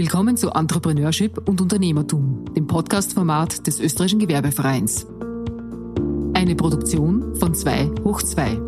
Willkommen 0.00 0.34
zu 0.38 0.48
Entrepreneurship 0.48 1.46
und 1.46 1.60
Unternehmertum, 1.60 2.46
dem 2.54 2.66
Podcast-Format 2.66 3.66
des 3.66 3.80
Österreichischen 3.80 4.18
Gewerbevereins. 4.18 5.06
Eine 6.32 6.54
Produktion 6.56 7.34
von 7.34 7.54
2 7.54 7.90
hoch 8.02 8.22
2. 8.22 8.58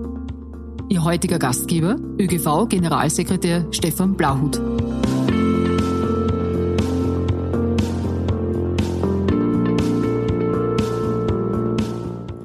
Ihr 0.91 1.03
heutiger 1.03 1.39
Gastgeber, 1.39 1.97
ÖGV-Generalsekretär 2.19 3.67
Stefan 3.71 4.15
Blauhut. 4.15 4.61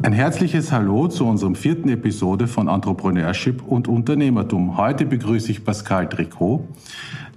Ein 0.01 0.13
herzliches 0.13 0.71
Hallo 0.71 1.09
zu 1.09 1.25
unserem 1.25 1.55
vierten 1.55 1.89
Episode 1.89 2.47
von 2.47 2.69
Entrepreneurship 2.69 3.61
und 3.67 3.89
Unternehmertum. 3.89 4.77
Heute 4.77 5.05
begrüße 5.05 5.51
ich 5.51 5.65
Pascal 5.65 6.07
Tricot, 6.07 6.61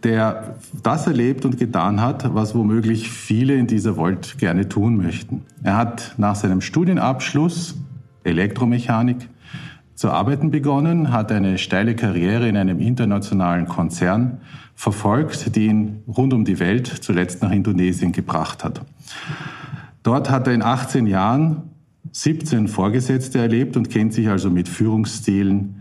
der 0.03 0.57
das 0.83 1.07
erlebt 1.07 1.45
und 1.45 1.59
getan 1.59 2.01
hat, 2.01 2.35
was 2.35 2.55
womöglich 2.55 3.11
viele 3.11 3.55
in 3.55 3.67
dieser 3.67 3.97
Welt 3.97 4.39
gerne 4.39 4.69
tun 4.69 4.97
möchten. 4.97 5.43
Er 5.63 5.77
hat 5.77 6.15
nach 6.17 6.37
seinem 6.37 6.61
Studienabschluss 6.61 7.77
Elektromechanik 8.25 9.29
zu 9.95 10.11
arbeiten 10.11 10.51
begonnen, 10.51 11.13
hat 11.13 11.31
eine 11.31 11.59
steile 11.59 11.95
Karriere 11.95 12.49
in 12.49 12.57
einem 12.57 12.81
internationalen 12.81 13.67
Konzern 13.67 14.39
verfolgt, 14.75 15.55
die 15.57 15.67
ihn 15.67 16.03
rund 16.09 16.33
um 16.33 16.47
die 16.47 16.59
Welt, 16.59 16.87
zuletzt 16.87 17.43
nach 17.43 17.51
Indonesien 17.51 18.13
gebracht 18.13 18.65
hat. 18.65 18.81
Dort 20.03 20.31
hat 20.31 20.47
er 20.47 20.55
in 20.55 20.63
18 20.63 21.07
Jahren 21.07 21.65
17 22.13 22.69
Vorgesetzte 22.69 23.39
erlebt 23.39 23.77
und 23.77 23.91
kennt 23.91 24.15
sich 24.15 24.29
also 24.29 24.51
mit 24.51 24.69
Führungsstilen 24.69 25.80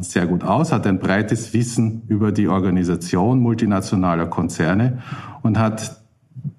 sehr 0.00 0.26
gut 0.26 0.44
aus, 0.44 0.70
hat 0.70 0.86
ein 0.86 1.00
breites 1.00 1.52
Wissen 1.52 2.02
über 2.06 2.30
die 2.30 2.46
Organisation 2.46 3.40
multinationaler 3.40 4.26
Konzerne 4.26 5.02
und 5.42 5.58
hat 5.58 6.00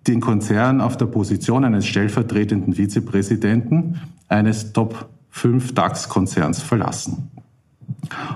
den 0.08 0.20
Konzern 0.20 0.82
auf 0.82 0.98
der 0.98 1.06
Position 1.06 1.64
eines 1.64 1.86
stellvertretenden 1.86 2.74
Vizepräsidenten 2.74 4.02
eines 4.28 4.74
Top 4.74 5.08
5 5.30 5.74
DAX-Konzerns 5.74 6.62
verlassen. 6.62 7.32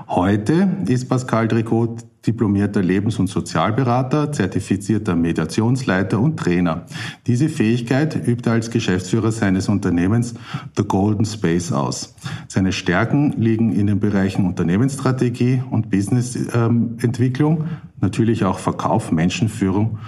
Heute 0.08 0.70
ist 0.88 1.10
Pascal 1.10 1.48
Tricot 1.48 2.06
diplomierter 2.26 2.82
Lebens- 2.82 3.20
und 3.20 3.28
Sozialberater, 3.28 4.32
zertifizierter 4.32 5.16
Mediationsleiter 5.16 6.20
und 6.20 6.38
Trainer. 6.38 6.86
Diese 7.28 7.50
Fähigkeit 7.50 8.16
übt 8.28 8.50
er 8.50 8.54
als 8.54 8.72
Geschäftsführer 8.72 9.32
seines 9.32 9.70
Unternehmens 9.70 10.34
The 10.78 10.84
Golden 10.84 11.26
Space 11.26 11.72
aus. 11.72 12.16
Seine 12.48 12.72
Stärken 12.72 13.34
liegen 13.34 13.72
in 13.72 13.88
den 13.88 14.00
Bereichen 14.00 14.46
Unternehmensstrategie 14.46 15.64
und 15.70 15.90
Businessentwicklung, 15.90 17.66
natürlich 18.00 18.46
auch 18.46 18.60
Verkauf, 18.60 19.12
Menschenführung 19.12 20.00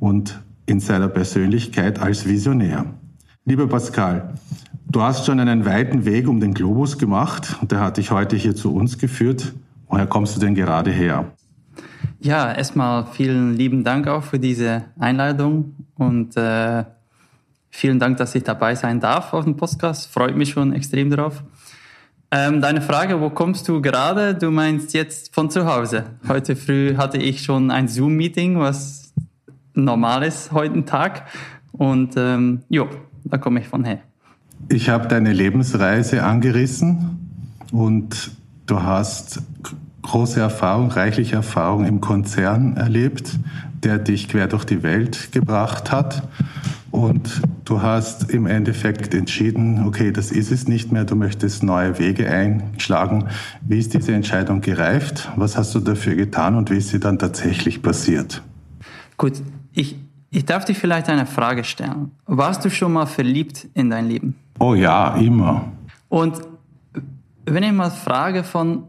und 0.00 0.42
in 0.66 0.80
seiner 0.80 1.08
Persönlichkeit 1.08 2.00
als 2.00 2.26
Visionär. 2.26 2.86
Lieber 3.44 3.66
Pascal, 3.66 4.34
Du 4.92 5.00
hast 5.00 5.24
schon 5.24 5.40
einen 5.40 5.64
weiten 5.64 6.04
Weg 6.04 6.28
um 6.28 6.38
den 6.38 6.52
Globus 6.52 6.98
gemacht 6.98 7.56
und 7.62 7.72
der 7.72 7.80
hat 7.80 7.96
dich 7.96 8.10
heute 8.10 8.36
hier 8.36 8.54
zu 8.54 8.74
uns 8.74 8.98
geführt. 8.98 9.54
Woher 9.88 10.06
kommst 10.06 10.36
du 10.36 10.40
denn 10.40 10.54
gerade 10.54 10.90
her? 10.90 11.32
Ja, 12.24 12.52
erstmal 12.52 13.04
vielen 13.06 13.56
lieben 13.56 13.82
Dank 13.82 14.06
auch 14.06 14.22
für 14.22 14.38
diese 14.38 14.84
Einladung 14.96 15.74
und 15.96 16.36
äh, 16.36 16.84
vielen 17.68 17.98
Dank, 17.98 18.16
dass 18.18 18.36
ich 18.36 18.44
dabei 18.44 18.76
sein 18.76 19.00
darf 19.00 19.32
auf 19.32 19.42
dem 19.42 19.56
Podcast. 19.56 20.06
Freut 20.06 20.36
mich 20.36 20.50
schon 20.50 20.72
extrem 20.72 21.10
drauf. 21.10 21.42
Ähm, 22.30 22.60
deine 22.60 22.80
Frage, 22.80 23.20
wo 23.20 23.28
kommst 23.28 23.66
du 23.66 23.82
gerade? 23.82 24.36
Du 24.36 24.52
meinst 24.52 24.94
jetzt 24.94 25.34
von 25.34 25.50
zu 25.50 25.66
Hause. 25.66 26.04
Heute 26.28 26.54
früh 26.54 26.96
hatte 26.96 27.18
ich 27.18 27.42
schon 27.42 27.72
ein 27.72 27.88
Zoom-Meeting, 27.88 28.56
was 28.60 29.12
normal 29.74 30.22
ist 30.22 30.52
heute 30.52 30.84
Tag. 30.84 31.26
Und 31.72 32.14
ähm, 32.16 32.62
jo, 32.68 32.88
da 33.24 33.36
komme 33.36 33.58
ich 33.58 33.66
von 33.66 33.82
her. 33.82 33.98
Ich 34.68 34.88
habe 34.88 35.08
deine 35.08 35.32
Lebensreise 35.32 36.22
angerissen 36.22 37.18
und 37.72 38.30
du 38.66 38.80
hast 38.80 39.42
große 40.02 40.40
Erfahrung, 40.40 40.90
reichliche 40.90 41.36
Erfahrung 41.36 41.84
im 41.86 42.00
Konzern 42.00 42.76
erlebt, 42.76 43.38
der 43.82 43.98
dich 43.98 44.28
quer 44.28 44.46
durch 44.46 44.64
die 44.64 44.82
Welt 44.82 45.32
gebracht 45.32 45.90
hat. 45.90 46.22
Und 46.90 47.40
du 47.64 47.80
hast 47.80 48.30
im 48.30 48.46
Endeffekt 48.46 49.14
entschieden, 49.14 49.86
okay, 49.86 50.12
das 50.12 50.30
ist 50.30 50.52
es 50.52 50.68
nicht 50.68 50.92
mehr, 50.92 51.04
du 51.04 51.16
möchtest 51.16 51.62
neue 51.62 51.98
Wege 51.98 52.28
einschlagen. 52.28 53.28
Wie 53.62 53.78
ist 53.78 53.94
diese 53.94 54.12
Entscheidung 54.12 54.60
gereift? 54.60 55.30
Was 55.36 55.56
hast 55.56 55.74
du 55.74 55.80
dafür 55.80 56.14
getan 56.14 56.54
und 56.54 56.70
wie 56.70 56.76
ist 56.76 56.90
sie 56.90 57.00
dann 57.00 57.18
tatsächlich 57.18 57.82
passiert? 57.82 58.42
Gut, 59.16 59.40
ich, 59.72 59.96
ich 60.30 60.44
darf 60.44 60.66
dich 60.66 60.76
vielleicht 60.76 61.08
eine 61.08 61.24
Frage 61.24 61.64
stellen. 61.64 62.10
Warst 62.26 62.62
du 62.64 62.70
schon 62.70 62.92
mal 62.92 63.06
verliebt 63.06 63.68
in 63.72 63.88
dein 63.88 64.08
Leben? 64.08 64.34
Oh 64.58 64.74
ja, 64.74 65.16
immer. 65.16 65.64
Und 66.10 66.42
wenn 67.46 67.62
ich 67.62 67.72
mal 67.72 67.90
frage 67.90 68.44
von 68.44 68.84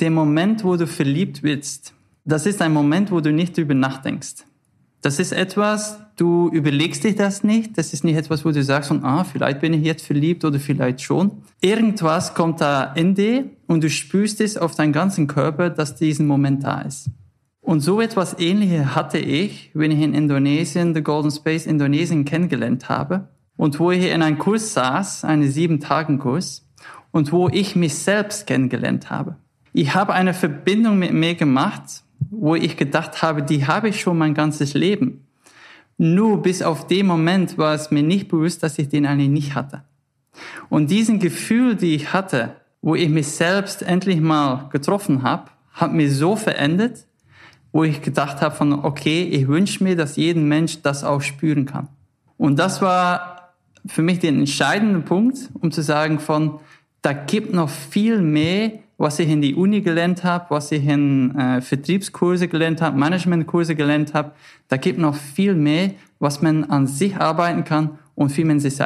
dem 0.00 0.14
Moment, 0.14 0.64
wo 0.64 0.76
du 0.76 0.86
verliebt 0.86 1.42
bist, 1.42 1.94
das 2.24 2.46
ist 2.46 2.60
ein 2.60 2.72
Moment, 2.72 3.10
wo 3.10 3.20
du 3.20 3.32
nicht 3.32 3.56
drüber 3.56 3.74
nachdenkst. 3.74 4.44
Das 5.00 5.18
ist 5.18 5.32
etwas, 5.32 6.00
du 6.16 6.50
überlegst 6.50 7.04
dich 7.04 7.14
das 7.14 7.44
nicht. 7.44 7.78
Das 7.78 7.92
ist 7.92 8.04
nicht 8.04 8.16
etwas, 8.16 8.44
wo 8.44 8.50
du 8.50 8.62
sagst, 8.62 8.90
ah, 8.90 9.24
vielleicht 9.24 9.60
bin 9.60 9.72
ich 9.72 9.82
jetzt 9.82 10.04
verliebt 10.04 10.44
oder 10.44 10.58
vielleicht 10.58 11.00
schon. 11.00 11.42
Irgendwas 11.60 12.34
kommt 12.34 12.60
da 12.60 12.92
in 12.94 13.14
dir 13.14 13.44
und 13.66 13.84
du 13.84 13.88
spürst 13.88 14.40
es 14.40 14.56
auf 14.56 14.74
deinen 14.74 14.92
ganzen 14.92 15.26
Körper, 15.26 15.70
dass 15.70 15.94
diesen 15.94 16.26
Moment 16.26 16.64
da 16.64 16.80
ist. 16.80 17.10
Und 17.60 17.80
so 17.80 18.00
etwas 18.00 18.38
Ähnliches 18.38 18.94
hatte 18.94 19.18
ich, 19.18 19.70
wenn 19.74 19.90
ich 19.90 20.00
in 20.00 20.14
Indonesien, 20.14 20.94
the 20.94 21.02
Golden 21.02 21.30
Space 21.30 21.66
Indonesien 21.66 22.24
kennengelernt 22.24 22.88
habe 22.88 23.28
und 23.56 23.78
wo 23.78 23.90
ich 23.90 24.10
in 24.10 24.22
einem 24.22 24.38
Kurs 24.38 24.72
saß, 24.72 25.24
einen 25.24 25.50
sieben 25.50 25.78
Tagen 25.78 26.18
Kurs, 26.18 26.68
und 27.10 27.32
wo 27.32 27.48
ich 27.48 27.76
mich 27.76 27.94
selbst 27.94 28.46
kennengelernt 28.46 29.10
habe. 29.10 29.36
Ich 29.78 29.94
habe 29.94 30.12
eine 30.12 30.34
Verbindung 30.34 30.98
mit 30.98 31.12
mir 31.12 31.36
gemacht, 31.36 32.02
wo 32.30 32.56
ich 32.56 32.76
gedacht 32.76 33.22
habe, 33.22 33.44
die 33.44 33.68
habe 33.68 33.90
ich 33.90 34.00
schon 34.00 34.18
mein 34.18 34.34
ganzes 34.34 34.74
Leben. 34.74 35.24
Nur 35.96 36.42
bis 36.42 36.62
auf 36.62 36.88
den 36.88 37.06
Moment 37.06 37.58
war 37.58 37.74
es 37.74 37.92
mir 37.92 38.02
nicht 38.02 38.26
bewusst, 38.26 38.64
dass 38.64 38.76
ich 38.80 38.88
den 38.88 39.06
eigentlich 39.06 39.28
nicht 39.28 39.54
hatte. 39.54 39.84
Und 40.68 40.90
diesen 40.90 41.20
Gefühl, 41.20 41.76
die 41.76 41.94
ich 41.94 42.12
hatte, 42.12 42.56
wo 42.82 42.96
ich 42.96 43.08
mich 43.08 43.28
selbst 43.28 43.82
endlich 43.82 44.18
mal 44.20 44.68
getroffen 44.72 45.22
habe, 45.22 45.44
hat 45.74 45.92
mir 45.92 46.10
so 46.10 46.34
verändert, 46.34 47.06
wo 47.70 47.84
ich 47.84 48.02
gedacht 48.02 48.42
habe 48.42 48.56
von, 48.56 48.84
okay, 48.84 49.28
ich 49.30 49.46
wünsche 49.46 49.84
mir, 49.84 49.94
dass 49.94 50.16
jeden 50.16 50.48
Mensch 50.48 50.82
das 50.82 51.04
auch 51.04 51.22
spüren 51.22 51.66
kann. 51.66 51.86
Und 52.36 52.58
das 52.58 52.82
war 52.82 53.54
für 53.86 54.02
mich 54.02 54.18
den 54.18 54.40
entscheidenden 54.40 55.04
Punkt, 55.04 55.38
um 55.54 55.70
zu 55.70 55.82
sagen 55.82 56.18
von, 56.18 56.58
da 57.00 57.12
gibt 57.12 57.52
noch 57.52 57.70
viel 57.70 58.20
mehr, 58.20 58.72
was 58.98 59.18
ich 59.20 59.30
in 59.30 59.40
die 59.40 59.54
Uni 59.54 59.80
gelernt 59.80 60.24
habe, 60.24 60.46
was 60.50 60.72
ich 60.72 60.84
in 60.86 61.34
äh, 61.36 61.60
Vertriebskurse 61.60 62.48
gelernt 62.48 62.82
habe, 62.82 62.98
Managementkurse 62.98 63.76
gelernt 63.76 64.12
habe. 64.12 64.32
Da 64.66 64.76
gibt 64.76 64.98
noch 64.98 65.14
viel 65.14 65.54
mehr, 65.54 65.92
was 66.18 66.42
man 66.42 66.64
an 66.64 66.88
sich 66.88 67.16
arbeiten 67.16 67.64
kann 67.64 67.90
und 68.16 68.36
wie 68.36 68.44
man 68.44 68.58
sich 68.58 68.78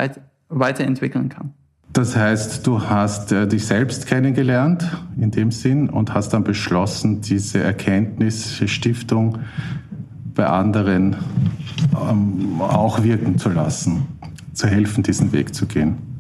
weiterentwickeln 0.50 1.30
kann. 1.30 1.54
Das 1.94 2.14
heißt, 2.14 2.66
du 2.66 2.82
hast 2.82 3.32
äh, 3.32 3.48
dich 3.48 3.66
selbst 3.66 4.06
kennengelernt 4.06 4.86
in 5.18 5.30
dem 5.30 5.50
Sinn 5.50 5.88
und 5.88 6.14
hast 6.14 6.30
dann 6.30 6.44
beschlossen, 6.44 7.22
diese 7.22 7.60
Erkenntnisstiftung 7.60 9.38
bei 10.34 10.46
anderen 10.46 11.16
ähm, 12.10 12.60
auch 12.60 13.02
wirken 13.02 13.38
zu 13.38 13.48
lassen 13.48 14.06
zu 14.52 14.66
helfen, 14.66 15.02
diesen 15.02 15.32
Weg 15.32 15.54
zu 15.54 15.66
gehen. 15.66 16.11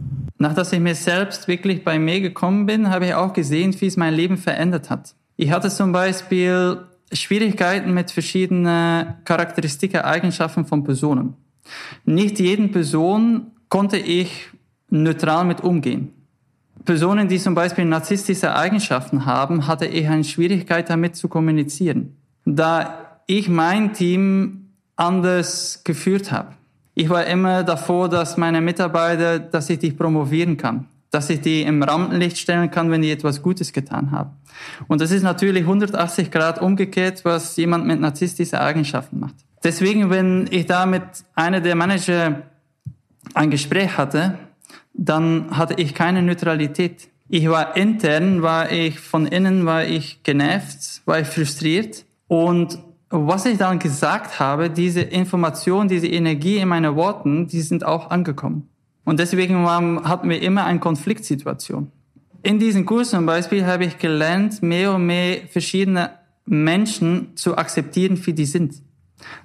Nachdem 0.42 0.64
ich 0.72 0.80
mir 0.80 0.94
selbst 0.96 1.46
wirklich 1.46 1.84
bei 1.84 2.00
mir 2.00 2.20
gekommen 2.20 2.66
bin, 2.66 2.90
habe 2.90 3.06
ich 3.06 3.14
auch 3.14 3.32
gesehen, 3.32 3.80
wie 3.80 3.86
es 3.86 3.96
mein 3.96 4.12
Leben 4.12 4.36
verändert 4.36 4.90
hat. 4.90 5.14
Ich 5.36 5.52
hatte 5.52 5.70
zum 5.70 5.92
Beispiel 5.92 6.78
Schwierigkeiten 7.12 7.94
mit 7.94 8.10
verschiedenen 8.10 9.14
Charakteristiken, 9.24 10.00
Eigenschaften 10.00 10.66
von 10.66 10.82
Personen. 10.82 11.34
Nicht 12.04 12.40
jeden 12.40 12.72
Person 12.72 13.52
konnte 13.68 13.98
ich 13.98 14.48
neutral 14.90 15.44
mit 15.44 15.60
umgehen. 15.60 16.12
Personen, 16.84 17.28
die 17.28 17.38
zum 17.38 17.54
Beispiel 17.54 17.84
narzisstische 17.84 18.52
Eigenschaften 18.52 19.24
haben, 19.24 19.68
hatte 19.68 19.86
ich 19.86 20.08
eine 20.08 20.24
Schwierigkeit 20.24 20.90
damit 20.90 21.14
zu 21.14 21.28
kommunizieren, 21.28 22.16
da 22.44 23.20
ich 23.28 23.48
mein 23.48 23.92
Team 23.92 24.70
anders 24.96 25.84
geführt 25.84 26.32
habe. 26.32 26.56
Ich 26.94 27.08
war 27.08 27.26
immer 27.26 27.64
davor, 27.64 28.08
dass 28.08 28.36
meine 28.36 28.60
Mitarbeiter, 28.60 29.38
dass 29.38 29.70
ich 29.70 29.78
die 29.78 29.92
promovieren 29.92 30.56
kann, 30.56 30.86
dass 31.10 31.30
ich 31.30 31.40
die 31.40 31.62
im 31.62 31.82
Rampenlicht 31.82 32.38
stellen 32.38 32.70
kann, 32.70 32.90
wenn 32.90 33.02
die 33.02 33.10
etwas 33.10 33.40
Gutes 33.40 33.72
getan 33.72 34.10
haben. 34.10 34.30
Und 34.88 35.00
das 35.00 35.10
ist 35.10 35.22
natürlich 35.22 35.62
180 35.62 36.30
Grad 36.30 36.60
umgekehrt, 36.60 37.24
was 37.24 37.56
jemand 37.56 37.86
mit 37.86 38.00
narzisstischen 38.00 38.58
Eigenschaften 38.58 39.20
macht. 39.20 39.34
Deswegen, 39.64 40.10
wenn 40.10 40.48
ich 40.50 40.66
da 40.66 40.86
mit 40.86 41.02
einer 41.34 41.60
der 41.60 41.76
Manager 41.76 42.42
ein 43.34 43.50
Gespräch 43.50 43.96
hatte, 43.96 44.38
dann 44.92 45.56
hatte 45.56 45.74
ich 45.78 45.94
keine 45.94 46.22
Neutralität. 46.22 47.08
Ich 47.28 47.48
war 47.48 47.76
intern, 47.76 48.42
war 48.42 48.70
ich 48.70 48.98
von 48.98 49.26
innen, 49.26 49.64
war 49.64 49.84
ich 49.84 50.22
genervt, 50.22 51.00
war 51.06 51.20
ich 51.20 51.26
frustriert 51.26 52.04
und 52.28 52.78
was 53.12 53.44
ich 53.44 53.58
dann 53.58 53.78
gesagt 53.78 54.40
habe, 54.40 54.70
diese 54.70 55.02
Information, 55.02 55.86
diese 55.86 56.06
Energie 56.06 56.56
in 56.56 56.68
meinen 56.68 56.96
Worten, 56.96 57.46
die 57.46 57.60
sind 57.60 57.84
auch 57.84 58.10
angekommen. 58.10 58.68
Und 59.04 59.20
deswegen 59.20 59.66
hatten 59.66 60.30
wir 60.30 60.40
immer 60.40 60.64
eine 60.64 60.80
Konfliktsituation. 60.80 61.92
In 62.42 62.58
diesen 62.58 62.86
Kurs 62.86 63.10
zum 63.10 63.26
Beispiel 63.26 63.66
habe 63.66 63.84
ich 63.84 63.98
gelernt, 63.98 64.62
mehr 64.62 64.94
und 64.94 65.06
mehr 65.06 65.42
verschiedene 65.48 66.10
Menschen 66.46 67.36
zu 67.36 67.56
akzeptieren, 67.56 68.18
wie 68.24 68.32
die 68.32 68.46
sind. 68.46 68.82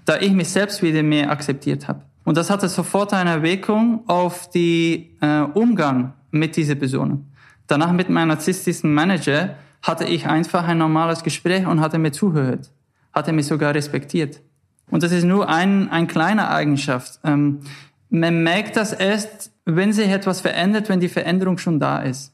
Da 0.05 0.17
ich 0.19 0.31
mich 0.31 0.49
selbst 0.49 0.81
wieder 0.81 1.03
mehr 1.03 1.29
akzeptiert 1.29 1.87
habe. 1.87 2.01
Und 2.23 2.37
das 2.37 2.49
hatte 2.49 2.69
sofort 2.69 3.13
eine 3.13 3.43
Wirkung 3.43 4.03
auf 4.07 4.49
die 4.49 5.15
äh, 5.21 5.41
Umgang 5.41 6.13
mit 6.31 6.55
diesen 6.55 6.79
Personen. 6.79 7.31
Danach 7.67 7.91
mit 7.91 8.09
meinem 8.09 8.29
narzisstischen 8.29 8.93
Manager 8.93 9.55
hatte 9.81 10.05
ich 10.05 10.25
einfach 10.25 10.67
ein 10.67 10.77
normales 10.77 11.23
Gespräch 11.23 11.67
und 11.67 11.81
hatte 11.81 11.99
mir 11.99 12.11
zugehört. 12.11 12.71
Hatte 13.17 13.33
mich 13.33 13.47
sogar 13.47 13.73
respektiert. 13.73 14.41
Und 14.91 15.01
das 15.01 15.11
ist 15.11 15.23
nur 15.23 15.49
ein, 15.49 15.89
ein 15.89 16.05
kleine 16.05 16.51
Eigenschaft. 16.51 17.19
Ähm, 17.23 17.61
man 18.11 18.43
merkt 18.43 18.77
das 18.77 18.93
erst, 18.93 19.51
wenn 19.65 19.91
sich 19.91 20.07
etwas 20.07 20.39
verändert, 20.39 20.87
wenn 20.87 20.99
die 20.99 21.09
Veränderung 21.09 21.57
schon 21.57 21.79
da 21.79 21.97
ist. 21.97 22.31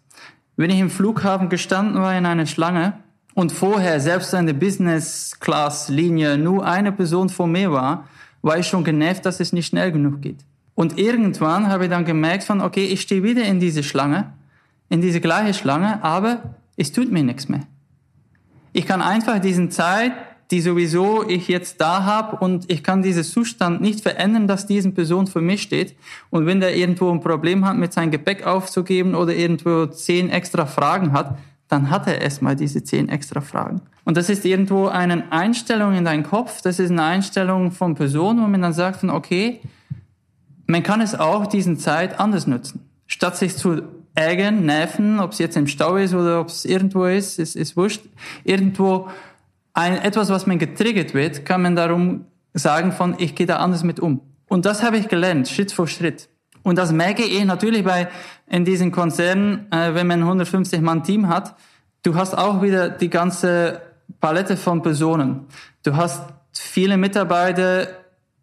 Wenn 0.58 0.70
ich 0.70 0.80
im 0.80 0.90
Flughafen 0.90 1.48
gestanden 1.48 2.02
war 2.02 2.18
in 2.18 2.26
einer 2.26 2.48
Schlange 2.48 2.98
und 3.34 3.54
vorher 3.54 4.02
selbst 4.02 4.34
in 4.34 4.46
der 4.46 4.56
Business 4.56 5.40
Class 5.40 5.88
Linie 5.88 6.38
nur 6.38 6.68
eine 6.68 6.92
Person 6.92 7.30
vor 7.30 7.48
mir 7.48 7.72
war, 7.72 8.10
war 8.42 8.58
ich 8.58 8.68
schon 8.68 8.84
genervt, 8.84 9.26
dass 9.26 9.40
es 9.40 9.54
nicht 9.54 9.68
schnell 9.68 9.94
genug 9.94 10.22
geht. 10.22 10.40
Und 10.76 11.00
irgendwann 11.00 11.70
habe 11.70 11.86
ich 11.86 11.90
dann 11.90 12.04
gemerkt 12.04 12.44
von, 12.44 12.60
okay, 12.60 12.88
ich 12.88 13.00
stehe 13.00 13.24
wieder 13.24 13.46
in 13.46 13.62
diese 13.62 13.84
Schlange, 13.84 14.34
in 14.90 15.00
diese 15.00 15.22
gleiche 15.22 15.54
Schlange, 15.54 16.04
aber 16.04 16.56
es 16.76 16.92
tut 16.92 17.10
mir 17.10 17.24
nichts 17.24 17.48
mehr. 17.48 17.62
Ich 18.74 18.86
kann 18.86 19.02
einfach 19.02 19.40
diesen 19.40 19.72
Zeit, 19.72 20.12
die 20.52 20.62
sowieso 20.62 21.28
ich 21.28 21.48
jetzt 21.48 21.82
da 21.82 22.04
habe 22.04 22.38
und 22.38 22.70
ich 22.72 22.84
kann 22.84 23.02
diesen 23.02 23.24
Zustand 23.24 23.82
nicht 23.82 24.02
verändern, 24.02 24.48
dass 24.48 24.68
diese 24.68 24.92
Person 24.92 25.28
für 25.28 25.42
mich 25.42 25.62
steht. 25.62 25.96
Und 26.30 26.46
wenn 26.46 26.60
der 26.60 26.76
irgendwo 26.76 27.10
ein 27.12 27.22
Problem 27.22 27.66
hat, 27.66 27.78
mit 27.78 27.94
seinem 27.94 28.12
Gepäck 28.12 28.46
aufzugeben 28.46 29.16
oder 29.16 29.34
irgendwo 29.34 29.86
zehn 29.88 30.30
extra 30.30 30.66
Fragen 30.66 31.12
hat, 31.14 31.38
dann 31.68 31.90
hat 31.90 32.08
er 32.08 32.22
erstmal 32.22 32.56
diese 32.56 32.84
zehn 32.84 33.10
extra 33.10 33.42
Fragen. 33.42 33.82
Und 34.06 34.18
das 34.18 34.30
ist 34.30 34.46
irgendwo 34.46 34.88
eine 34.88 35.32
Einstellung 35.32 35.96
in 35.96 36.06
deinem 36.06 36.24
Kopf, 36.24 36.62
das 36.62 36.78
ist 36.80 36.92
eine 36.92 37.04
Einstellung 37.04 37.72
von 37.72 37.96
Personen, 37.96 38.44
wo 38.44 38.48
man 38.48 38.62
dann 38.62 38.74
sagt 38.74 39.04
okay, 39.06 39.62
man 40.68 40.84
kann 40.84 41.02
es 41.02 41.16
auch 41.16 41.48
diesen 41.48 41.78
Zeit 41.78 42.20
anders 42.20 42.48
nutzen. 42.48 42.82
Statt 43.08 43.38
sich 43.38 43.56
zu 43.56 43.82
ärgern, 44.16 44.66
nerven, 44.66 45.20
ob 45.20 45.32
es 45.32 45.40
jetzt 45.40 45.58
im 45.58 45.68
Stau 45.68 45.96
ist 45.96 46.14
oder 46.14 46.42
ob 46.42 46.50
es 46.50 46.66
irgendwo 46.66 47.06
ist, 47.06 47.40
ist, 47.40 47.56
ist 47.56 47.76
wurscht. 47.76 48.02
Irgendwo 48.44 49.10
ein, 49.74 49.98
etwas, 49.98 50.30
was 50.30 50.46
man 50.46 50.60
getriggert 50.60 51.14
wird, 51.14 51.46
kann 51.46 51.62
man 51.62 51.76
darum 51.76 52.26
sagen 52.54 52.92
von, 52.92 53.16
ich 53.18 53.36
gehe 53.36 53.48
da 53.48 53.58
anders 53.58 53.84
mit 53.84 54.00
um. 54.00 54.22
Und 54.48 54.66
das 54.66 54.84
habe 54.84 54.98
ich 54.98 55.08
gelernt, 55.08 55.48
Schritt 55.48 55.72
für 55.72 55.88
Schritt. 55.88 56.30
Und 56.62 56.78
das 56.78 56.92
merke 56.92 57.24
ich 57.24 57.44
natürlich 57.44 57.84
bei 57.84 58.08
in 58.48 58.66
diesen 58.66 58.92
Konzernen, 58.92 59.72
äh, 59.72 59.94
wenn 59.96 60.08
man 60.08 60.22
150 60.22 60.80
Mann 60.82 61.04
Team 61.04 61.28
hat, 61.28 61.56
du 62.04 62.16
hast 62.16 62.38
auch 62.38 62.62
wieder 62.62 62.90
die 62.90 63.10
ganze 63.10 63.82
Palette 64.22 64.56
von 64.56 64.82
Personen. 64.82 65.48
Du 65.84 65.96
hast 65.96 66.22
viele 66.54 66.98
Mitarbeiter, 66.98 67.88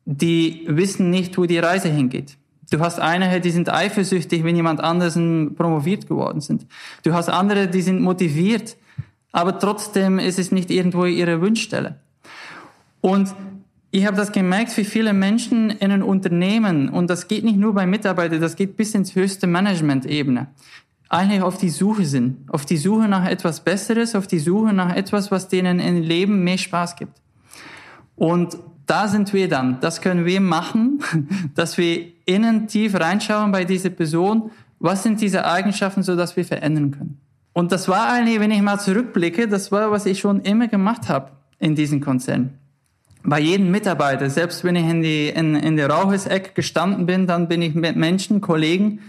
die 0.04 0.64
wissen 0.66 1.10
nicht, 1.10 1.38
wo 1.38 1.46
die 1.46 1.58
Reise 1.58 1.88
hingeht. 1.88 2.36
Du 2.70 2.80
hast 2.80 3.00
einige, 3.00 3.40
die 3.40 3.50
sind 3.50 3.72
eifersüchtig, 3.72 4.44
wenn 4.44 4.56
jemand 4.56 4.80
anders 4.80 5.14
promoviert 5.14 6.06
geworden 6.06 6.40
sind. 6.40 6.66
Du 7.02 7.12
hast 7.12 7.28
andere, 7.28 7.68
die 7.68 7.82
sind 7.82 8.00
motiviert, 8.00 8.76
aber 9.32 9.58
trotzdem 9.58 10.18
ist 10.18 10.38
es 10.38 10.52
nicht 10.52 10.70
irgendwo 10.70 11.04
ihre 11.04 11.40
Wunschstelle. 11.40 11.96
Und 13.00 13.34
ich 13.92 14.06
habe 14.06 14.16
das 14.16 14.32
gemerkt, 14.32 14.76
wie 14.76 14.84
viele 14.84 15.12
Menschen 15.12 15.70
in 15.70 15.90
einem 15.90 16.04
Unternehmen, 16.04 16.88
und 16.88 17.10
das 17.10 17.28
geht 17.28 17.44
nicht 17.44 17.58
nur 17.58 17.74
bei 17.74 17.86
Mitarbeitern, 17.86 18.40
das 18.40 18.56
geht 18.56 18.76
bis 18.76 18.94
ins 18.94 19.14
höchste 19.14 19.46
Management-Ebene, 19.46 20.48
eigentlich 21.08 21.42
auf 21.42 21.58
die 21.58 21.70
Suche 21.70 22.04
sind, 22.04 22.48
auf 22.52 22.64
die 22.64 22.76
Suche 22.76 23.08
nach 23.08 23.26
etwas 23.26 23.60
Besseres, 23.64 24.14
auf 24.14 24.28
die 24.28 24.38
Suche 24.38 24.72
nach 24.72 24.94
etwas, 24.94 25.32
was 25.32 25.48
denen 25.48 25.80
im 25.80 26.02
Leben 26.02 26.44
mehr 26.44 26.58
Spaß 26.58 26.94
gibt. 26.94 27.20
Und 28.14 28.58
da 28.86 29.08
sind 29.08 29.32
wir 29.32 29.48
dann. 29.48 29.80
Das 29.80 30.00
können 30.00 30.24
wir 30.24 30.40
machen, 30.40 31.00
dass 31.54 31.78
wir 31.78 32.06
innen 32.26 32.68
tief 32.68 32.94
reinschauen 32.94 33.50
bei 33.50 33.64
dieser 33.64 33.90
Person. 33.90 34.52
Was 34.78 35.02
sind 35.02 35.20
diese 35.20 35.44
Eigenschaften, 35.46 36.04
so 36.04 36.14
dass 36.14 36.36
wir 36.36 36.44
verändern 36.44 36.92
können? 36.92 37.20
Und 37.52 37.72
das 37.72 37.88
war 37.88 38.08
eigentlich, 38.08 38.40
wenn 38.40 38.50
ich 38.50 38.62
mal 38.62 38.78
zurückblicke, 38.78 39.48
das 39.48 39.72
war, 39.72 39.90
was 39.90 40.06
ich 40.06 40.20
schon 40.20 40.40
immer 40.42 40.68
gemacht 40.68 41.08
habe 41.08 41.30
in 41.58 41.74
diesem 41.74 42.00
Konzern 42.00 42.60
bei 43.22 43.40
jedem 43.40 43.70
Mitarbeiter, 43.70 44.30
selbst 44.30 44.64
wenn 44.64 44.76
ich 44.76 44.86
in, 44.86 45.02
die, 45.02 45.28
in, 45.28 45.54
in 45.54 45.76
der 45.76 45.90
Raucheseck 45.90 46.54
gestanden 46.54 47.06
bin, 47.06 47.26
dann 47.26 47.48
bin 47.48 47.62
ich 47.62 47.74
mit 47.74 47.96
Menschen, 47.96 48.40
Kollegen, 48.40 49.00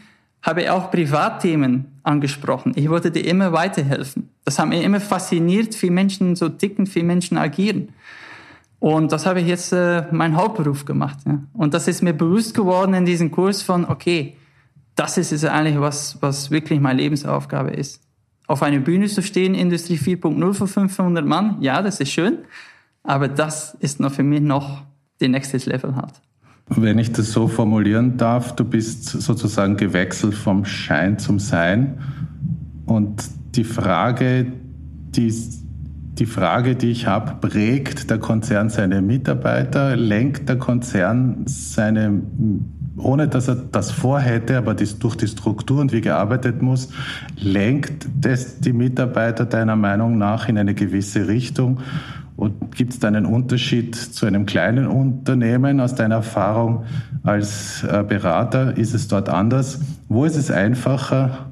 habe 0.42 0.64
ich 0.64 0.70
auch 0.70 0.92
Privatthemen 0.92 1.86
angesprochen. 2.04 2.74
Ich 2.76 2.90
wollte 2.90 3.12
dir 3.12 3.26
immer 3.26 3.54
weiterhelfen. 3.54 4.30
Das 4.44 4.58
hat 4.60 4.68
mich 4.68 4.84
immer 4.84 5.00
fasziniert, 5.00 5.80
wie 5.82 5.92
Menschen 5.92 6.36
so 6.36 6.50
ticken, 6.50 6.94
wie 6.94 7.04
Menschen 7.04 7.38
agieren. 7.38 7.90
Und 8.80 9.12
das 9.12 9.28
habe 9.28 9.42
ich 9.42 9.48
jetzt 9.48 9.72
äh, 9.72 10.06
mein 10.12 10.36
Hauptberuf 10.36 10.86
gemacht. 10.86 11.20
Ja. 11.28 11.44
Und 11.54 11.76
das 11.76 11.88
ist 11.88 12.02
mir 12.02 12.14
bewusst 12.14 12.56
geworden 12.56 12.96
in 12.96 13.06
diesem 13.06 13.30
Kurs 13.30 13.62
von, 13.62 13.86
okay, 13.86 14.36
das 14.96 15.18
ist 15.20 15.32
es 15.32 15.46
eigentlich, 15.46 15.80
was, 15.80 16.18
was 16.22 16.50
wirklich 16.50 16.80
meine 16.80 17.00
Lebensaufgabe 17.00 17.70
ist. 17.70 18.02
Auf 18.52 18.64
einer 18.64 18.80
Bühne 18.80 19.08
zu 19.08 19.22
stehen, 19.22 19.56
Industrie 19.56 19.96
4.0 19.96 20.54
für 20.54 20.68
500 20.68 21.26
Mann, 21.26 21.56
ja, 21.62 21.82
das 21.82 22.02
ist 22.02 22.12
schön. 22.12 22.40
Aber 23.02 23.30
das 23.30 23.78
ist 23.80 24.02
noch 24.02 24.12
für 24.12 24.24
mich 24.24 24.42
noch 24.42 24.84
die 25.22 25.30
nächste 25.30 25.56
Level 25.70 25.96
halt. 25.96 26.16
Wenn 26.68 27.00
ich 27.00 27.14
das 27.14 27.32
so 27.32 27.48
formulieren 27.48 28.18
darf, 28.18 28.54
du 28.54 28.66
bist 28.66 29.06
sozusagen 29.06 29.78
gewechselt 29.78 30.34
vom 30.34 30.66
Schein 30.66 31.18
zum 31.18 31.40
Sein. 31.40 32.00
Und 32.86 33.24
die 33.56 33.64
Frage, 33.64 34.52
die, 35.16 35.34
die 36.20 36.26
Frage, 36.26 36.76
die 36.76 36.92
ich 36.92 37.08
habe, 37.08 37.48
prägt 37.48 38.10
der 38.10 38.20
Konzern 38.20 38.70
seine 38.70 39.02
Mitarbeiter, 39.02 39.96
lenkt 39.96 40.50
der 40.50 40.58
Konzern 40.58 41.44
seine, 41.46 42.22
ohne 42.98 43.28
dass 43.28 43.48
er 43.48 43.56
das 43.56 43.92
vorhätte, 43.92 44.58
aber 44.58 44.74
das, 44.74 45.00
durch 45.00 45.16
die 45.16 45.28
Struktur 45.28 45.80
und 45.80 45.92
wie 45.92 46.02
gearbeitet 46.02 46.62
muss, 46.62 46.90
lenkt 47.38 48.08
das 48.20 48.60
die 48.60 48.74
Mitarbeiter 48.74 49.46
deiner 49.46 49.76
Meinung 49.76 50.18
nach 50.18 50.50
in 50.50 50.58
eine 50.58 50.74
gewisse 50.74 51.28
Richtung? 51.28 51.80
Und 52.36 52.76
gibt 52.76 52.94
es 52.94 53.00
da 53.00 53.08
einen 53.08 53.26
Unterschied 53.26 53.96
zu 53.96 54.26
einem 54.26 54.46
kleinen 54.46 54.88
Unternehmen 54.88 55.80
aus 55.80 55.96
deiner 55.96 56.16
Erfahrung 56.16 56.86
als 57.24 57.84
äh, 57.84 58.04
Berater? 58.08 58.78
Ist 58.78 58.94
es 58.94 59.08
dort 59.08 59.30
anders? 59.30 59.80
Wo 60.10 60.26
ist 60.26 60.38
es 60.38 60.50
einfacher, 60.50 61.52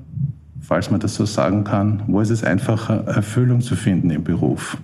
falls 0.62 0.90
man 0.90 1.00
das 1.00 1.16
so 1.16 1.25
sagen 1.25 1.63
kann, 1.63 2.04
wo 2.08 2.22
ist 2.22 2.32
es 2.32 2.44
einfacher, 2.44 3.06
Erfüllung 3.06 3.62
zu 3.62 3.75
finden 3.75 4.10
im 4.10 4.24
Beruf? 4.24 4.78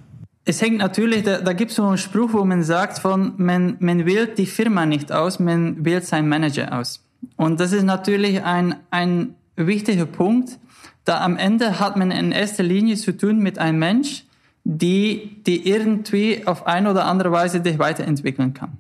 Es 0.48 0.62
hängt 0.62 0.78
natürlich, 0.78 1.24
da, 1.24 1.42
da 1.42 1.54
gibt 1.54 1.72
es 1.72 1.78
so 1.78 1.86
einen 1.86 1.98
Spruch, 1.98 2.34
wo 2.34 2.46
man 2.46 2.64
sagt, 2.64 3.00
von, 3.00 3.34
man, 3.38 3.78
man 3.80 4.06
wählt 4.06 4.38
die 4.38 4.46
Firma 4.46 4.86
nicht 4.86 5.12
aus, 5.12 5.40
man 5.40 5.84
wählt 5.84 6.06
seinen 6.06 6.30
Manager 6.30 6.78
aus. 6.80 7.04
Und 7.36 7.60
das 7.60 7.74
ist 7.74 7.84
natürlich 7.84 8.44
ein, 8.44 8.76
ein 8.92 9.36
wichtiger 9.56 10.06
Punkt, 10.06 10.60
da 11.04 11.22
am 11.22 11.38
Ende 11.38 11.80
hat 11.80 11.98
man 11.98 12.12
in 12.12 12.32
erster 12.32 12.64
Linie 12.64 12.96
zu 12.96 13.16
tun 13.16 13.40
mit 13.40 13.58
einem 13.60 13.80
Mensch, 13.80 14.24
die, 14.64 15.42
die 15.46 15.68
irgendwie 15.68 16.46
auf 16.46 16.66
eine 16.68 16.92
oder 16.92 17.06
andere 17.06 17.32
Weise 17.32 17.62
dich 17.62 17.80
weiterentwickeln 17.80 18.54
kann. 18.54 18.78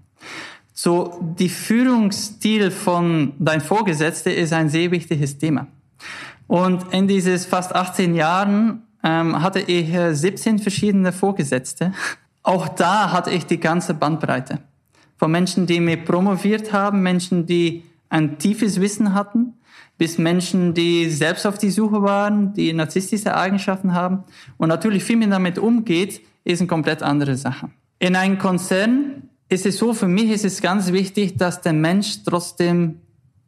So, 0.74 1.20
die 1.40 1.50
Führungsstil 1.50 2.70
von 2.70 3.34
dein 3.40 3.62
Vorgesetzter 3.62 4.34
ist 4.34 4.54
ein 4.54 4.70
sehr 4.70 4.92
wichtiges 4.92 5.38
Thema. 5.38 5.68
Und 6.48 6.94
in 6.94 7.08
dieses 7.08 7.46
fast 7.46 7.74
18 7.74 8.16
Jahren 8.16 8.85
ähm, 9.06 9.42
hatte 9.42 9.60
ich 9.60 9.96
17 9.96 10.60
verschiedene 10.60 11.14
Vorgesetzte. 11.14 11.94
Auch 12.44 12.68
da 12.68 13.12
hatte 13.12 13.32
ich 13.32 13.46
die 13.46 13.60
ganze 13.60 13.94
Bandbreite. 13.94 14.60
Von 15.18 15.32
Menschen, 15.32 15.66
die 15.66 15.80
mir 15.80 15.98
promoviert 15.98 16.74
haben, 16.74 17.02
Menschen, 17.02 17.46
die 17.46 17.84
ein 18.10 18.38
tiefes 18.38 18.82
Wissen 18.82 19.14
hatten, 19.14 19.54
bis 19.98 20.18
Menschen, 20.18 20.74
die 20.74 21.10
selbst 21.10 21.48
auf 21.48 21.58
die 21.58 21.72
Suche 21.72 22.02
waren, 22.02 22.54
die 22.54 22.74
narzisstische 22.74 23.36
Eigenschaften 23.36 23.94
haben. 23.94 24.24
Und 24.58 24.70
natürlich, 24.70 25.08
wie 25.08 25.16
man 25.16 25.30
damit 25.30 25.58
umgeht, 25.58 26.22
ist 26.44 26.60
eine 26.60 26.68
komplett 26.68 27.02
andere 27.02 27.38
Sache. 27.38 27.70
In 28.00 28.16
einem 28.16 28.38
Konzern 28.38 29.30
ist 29.48 29.66
es 29.66 29.78
so, 29.78 29.94
für 29.94 30.08
mich 30.08 30.30
ist 30.32 30.46
es 30.46 30.62
ganz 30.62 30.92
wichtig, 30.92 31.38
dass 31.38 31.62
der 31.62 31.74
Mensch 31.74 32.24
trotzdem 32.26 33.00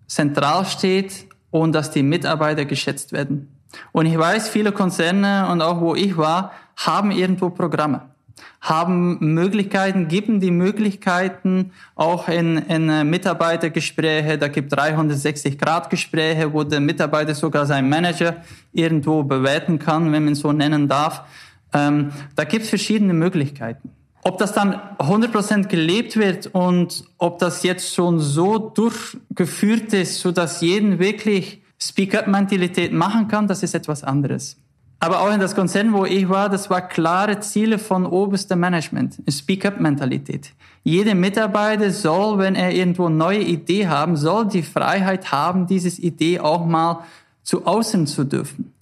zentral 0.08 0.66
steht 0.66 1.28
und 1.52 1.74
dass 1.74 1.92
die 1.92 2.04
Mitarbeiter 2.04 2.66
geschätzt 2.66 3.12
werden. 3.12 3.57
Und 3.92 4.06
ich 4.06 4.18
weiß, 4.18 4.50
viele 4.50 4.72
Konzerne 4.72 5.50
und 5.52 5.62
auch 5.62 5.82
wo 5.82 5.96
ich 5.96 6.18
war, 6.18 6.52
haben 6.76 7.12
irgendwo 7.12 7.50
Programme 7.50 8.02
haben 8.62 9.18
Möglichkeiten, 9.20 10.08
geben 10.08 10.40
die 10.40 10.52
Möglichkeiten 10.52 11.72
auch 11.96 12.28
in, 12.28 12.58
in 12.58 12.90
äh, 12.90 13.04
Mitarbeitergespräche, 13.04 14.38
da 14.38 14.48
gibt 14.48 14.74
360-Grad-Gespräche, 14.74 16.52
wo 16.52 16.64
der 16.64 16.80
Mitarbeiter 16.80 17.36
sogar 17.36 17.66
seinen 17.66 17.90
Manager 17.90 18.38
irgendwo 18.74 19.24
bewerten 19.24 19.80
kann, 19.80 20.12
wenn 20.12 20.26
man 20.26 20.36
so 20.36 20.52
nennen 20.52 20.88
darf. 20.88 21.24
Ähm, 21.74 22.12
da 22.36 22.44
gibt 22.44 22.64
es 22.64 22.70
verschiedene 22.70 23.14
Möglichkeiten. 23.14 23.92
Ob 24.24 24.38
das 24.40 24.52
dann 24.52 24.82
100% 24.98 25.68
gelebt 25.68 26.18
wird 26.18 26.48
und 26.48 27.06
ob 27.18 27.40
das 27.40 27.64
jetzt 27.64 27.94
schon 27.94 28.20
so 28.20 28.58
durchgeführt 28.58 29.94
ist, 29.94 30.20
so 30.20 30.32
dass 30.32 30.60
jeden 30.60 31.00
wirklich 31.00 31.62
Speak-up-Mentalität 31.80 32.92
machen 32.92 33.28
kann, 33.28 33.48
das 33.48 33.64
ist 33.64 33.76
etwas 33.76 34.04
anderes. 34.04 34.58
Aber 35.00 35.22
auch 35.22 35.32
in 35.32 35.40
das 35.40 35.54
Konzern, 35.54 35.94
wo 35.94 36.06
ich 36.06 36.28
war, 36.28 36.50
das 36.50 36.72
war 36.72 36.82
klare 36.82 37.40
Ziele 37.40 37.78
von 37.78 38.06
oberstem 38.06 38.60
Management. 38.60 39.22
Speak-up-Mentalität. 39.30 40.54
Jeder 40.84 41.14
Mitarbeiter 41.14 41.92
soll, 41.92 42.40
wenn 42.40 42.56
er 42.56 42.72
irgendwo 42.72 43.08
neue 43.08 43.42
Idee 43.42 43.88
haben, 43.88 44.18
soll 44.18 44.48
die 44.48 44.64
Freiheit 44.64 45.32
haben, 45.32 45.68
dieses 45.68 46.00
Idee 46.00 46.40
auch 46.40 46.66
mal 46.66 47.04
zu 47.44 47.68
außen 47.68 48.08
zu 48.08 48.24
dürfen. 48.24 48.74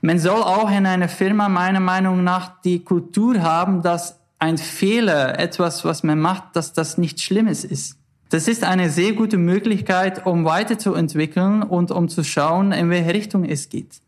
Man 0.00 0.18
soll 0.18 0.42
auch 0.42 0.70
in 0.70 0.86
einer 0.86 1.08
Firma 1.08 1.50
meiner 1.50 1.80
Meinung 1.80 2.24
nach 2.24 2.60
die 2.62 2.82
Kultur 2.82 3.42
haben, 3.42 3.82
dass 3.82 4.18
ein 4.38 4.56
Fehler, 4.56 5.38
etwas, 5.38 5.84
was 5.84 6.02
man 6.02 6.18
macht, 6.18 6.56
dass 6.56 6.72
das 6.72 6.96
nichts 6.96 7.22
Schlimmes 7.22 7.64
ist. 7.64 7.99
Das 8.30 8.46
ist 8.46 8.62
eine 8.62 8.90
sehr 8.90 9.12
gute 9.12 9.38
Möglichkeit, 9.38 10.24
um 10.24 10.44
weiterzuentwickeln 10.44 11.64
und 11.64 11.90
um 11.90 12.08
zu 12.08 12.22
schauen, 12.22 12.70
in 12.70 12.88
welche 12.88 13.12
Richtung 13.12 13.44
es 13.44 13.68
geht. 13.68 14.00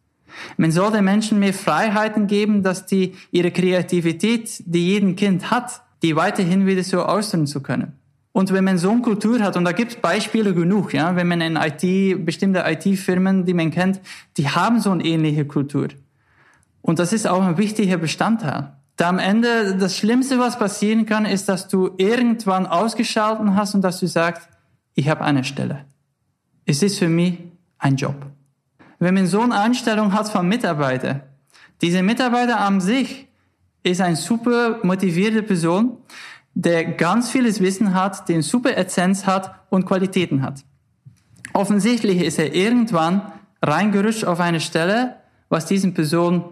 Man 0.56 0.70
soll 0.70 0.92
den 0.92 1.04
Menschen 1.04 1.40
mehr 1.40 1.52
Freiheiten 1.52 2.28
geben, 2.28 2.62
dass 2.62 2.86
die 2.86 3.14
ihre 3.32 3.50
Kreativität, 3.50 4.62
die 4.64 4.86
jeden 4.86 5.16
Kind 5.16 5.50
hat, 5.50 5.82
die 6.02 6.14
weiterhin 6.14 6.66
wieder 6.66 6.84
so 6.84 7.02
ausdrücken 7.02 7.48
zu 7.48 7.62
können. 7.62 7.98
Und 8.30 8.52
wenn 8.52 8.64
man 8.64 8.78
so 8.78 8.90
eine 8.90 9.02
Kultur 9.02 9.40
hat, 9.40 9.56
und 9.56 9.64
da 9.64 9.72
gibt 9.72 9.92
es 9.92 9.96
Beispiele 9.98 10.54
genug, 10.54 10.94
ja, 10.94 11.16
wenn 11.16 11.26
man 11.26 11.40
in 11.40 11.56
IT, 11.56 12.24
bestimmte 12.24 12.64
IT-Firmen, 12.64 13.44
die 13.44 13.54
man 13.54 13.72
kennt, 13.72 14.00
die 14.36 14.48
haben 14.48 14.80
so 14.80 14.90
eine 14.92 15.04
ähnliche 15.04 15.44
Kultur. 15.44 15.88
Und 16.80 17.00
das 17.00 17.12
ist 17.12 17.26
auch 17.26 17.42
ein 17.42 17.58
wichtiger 17.58 17.98
Bestandteil. 17.98 18.72
Da 19.02 19.08
am 19.08 19.18
Ende 19.18 19.74
das 19.74 19.96
Schlimmste, 19.96 20.38
was 20.38 20.60
passieren 20.60 21.06
kann, 21.06 21.26
ist, 21.26 21.48
dass 21.48 21.66
du 21.66 21.90
irgendwann 21.96 22.66
ausgeschaltet 22.66 23.48
hast 23.56 23.74
und 23.74 23.82
dass 23.82 23.98
du 23.98 24.06
sagst, 24.06 24.48
ich 24.94 25.08
habe 25.08 25.22
eine 25.22 25.42
Stelle. 25.42 25.86
Es 26.66 26.84
ist 26.84 27.00
für 27.00 27.08
mich 27.08 27.40
ein 27.78 27.96
Job. 27.96 28.14
Wenn 29.00 29.14
man 29.14 29.26
so 29.26 29.40
eine 29.40 29.58
Einstellung 29.58 30.12
hat 30.12 30.28
von 30.28 30.46
Mitarbeitern, 30.46 31.22
diese 31.80 32.00
Mitarbeiter 32.00 32.60
an 32.60 32.80
sich 32.80 33.26
ist 33.82 34.00
eine 34.00 34.14
super 34.14 34.78
motivierte 34.84 35.42
Person, 35.42 35.96
der 36.54 36.84
ganz 36.84 37.28
vieles 37.28 37.60
Wissen 37.60 37.94
hat, 37.94 38.28
den 38.28 38.40
super 38.40 38.76
Essenz 38.76 39.26
hat 39.26 39.52
und 39.68 39.84
Qualitäten 39.84 40.42
hat. 40.42 40.62
Offensichtlich 41.54 42.22
ist 42.22 42.38
er 42.38 42.54
irgendwann 42.54 43.32
reingerutscht 43.62 44.24
auf 44.24 44.38
eine 44.38 44.60
Stelle, 44.60 45.16
was 45.48 45.66
diesen 45.66 45.92
Person 45.92 46.44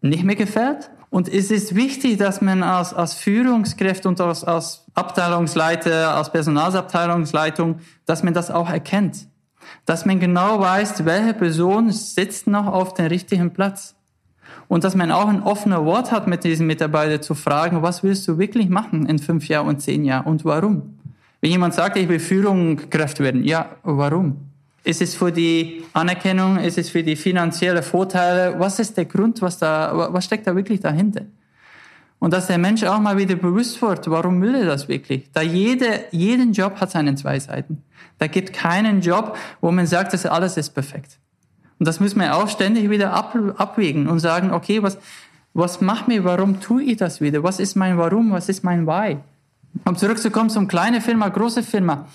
nicht 0.00 0.22
mehr 0.22 0.36
gefällt 0.36 0.88
und 1.12 1.28
es 1.28 1.50
ist 1.50 1.74
wichtig, 1.74 2.16
dass 2.16 2.40
man 2.40 2.62
als, 2.62 2.94
als 2.94 3.12
Führungskraft 3.12 4.06
und 4.06 4.18
als, 4.18 4.44
als 4.44 4.86
Abteilungsleiter, 4.94 6.14
als 6.14 6.32
Personalabteilungsleitung, 6.32 7.80
dass 8.06 8.22
man 8.22 8.32
das 8.32 8.50
auch 8.50 8.70
erkennt. 8.70 9.26
Dass 9.84 10.06
man 10.06 10.20
genau 10.20 10.58
weiß, 10.58 11.04
welche 11.04 11.34
Person 11.34 11.90
sitzt 11.90 12.46
noch 12.46 12.66
auf 12.66 12.94
dem 12.94 13.08
richtigen 13.08 13.52
Platz. 13.52 13.94
Und 14.68 14.84
dass 14.84 14.96
man 14.96 15.12
auch 15.12 15.28
ein 15.28 15.42
offenes 15.42 15.80
Wort 15.80 16.12
hat 16.12 16.28
mit 16.28 16.44
diesen 16.44 16.66
Mitarbeitern 16.66 17.20
zu 17.20 17.34
fragen, 17.34 17.82
was 17.82 18.02
willst 18.02 18.26
du 18.26 18.38
wirklich 18.38 18.70
machen 18.70 19.04
in 19.04 19.18
fünf 19.18 19.48
Jahren 19.48 19.68
und 19.68 19.82
zehn 19.82 20.06
Jahren 20.06 20.24
und 20.24 20.46
warum? 20.46 20.98
Wenn 21.42 21.50
jemand 21.50 21.74
sagt, 21.74 21.98
ich 21.98 22.08
will 22.08 22.20
Führungskraft 22.20 23.20
werden, 23.20 23.44
ja, 23.44 23.76
warum? 23.82 24.51
Ist 24.84 25.00
es 25.00 25.14
für 25.14 25.30
die 25.30 25.84
Anerkennung? 25.92 26.58
Ist 26.58 26.76
es 26.76 26.90
für 26.90 27.02
die 27.02 27.14
finanziellen 27.14 27.82
Vorteile? 27.82 28.58
Was 28.58 28.80
ist 28.80 28.96
der 28.96 29.04
Grund? 29.04 29.40
Was, 29.40 29.58
da, 29.58 30.08
was 30.12 30.24
steckt 30.24 30.46
da 30.46 30.56
wirklich 30.56 30.80
dahinter? 30.80 31.22
Und 32.18 32.32
dass 32.32 32.46
der 32.46 32.58
Mensch 32.58 32.82
auch 32.84 33.00
mal 33.00 33.16
wieder 33.16 33.34
bewusst 33.34 33.80
wird, 33.82 34.08
warum 34.08 34.40
will 34.42 34.54
er 34.54 34.66
das 34.66 34.88
wirklich? 34.88 35.30
Da 35.32 35.42
jede, 35.42 36.04
jeden 36.12 36.52
Job 36.52 36.80
hat 36.80 36.90
seine 36.90 37.14
zwei 37.16 37.38
Seiten. 37.38 37.82
Da 38.18 38.26
gibt 38.28 38.52
keinen 38.52 39.00
Job, 39.00 39.36
wo 39.60 39.72
man 39.72 39.86
sagt, 39.86 40.12
dass 40.12 40.26
alles 40.26 40.56
ist 40.56 40.70
perfekt. 40.70 41.18
Und 41.78 41.88
das 41.88 41.98
muss 41.98 42.14
man 42.14 42.30
auch 42.30 42.48
ständig 42.48 42.90
wieder 42.90 43.12
ab, 43.12 43.36
abwägen 43.56 44.08
und 44.08 44.20
sagen, 44.20 44.52
okay, 44.52 44.82
was, 44.82 44.98
was 45.52 45.80
macht 45.80 46.06
mir, 46.06 46.22
warum 46.22 46.60
tue 46.60 46.84
ich 46.84 46.96
das 46.96 47.20
wieder? 47.20 47.42
Was 47.42 47.58
ist 47.58 47.74
mein 47.74 47.98
Warum? 47.98 48.30
Was 48.30 48.48
ist 48.48 48.62
mein 48.62 48.86
Why? 48.86 49.18
Um 49.84 49.96
zurückzukommen 49.96 50.50
zum 50.50 50.68
kleine 50.68 51.00
Firma, 51.00 51.28
große 51.28 51.62
Firma 51.62 52.06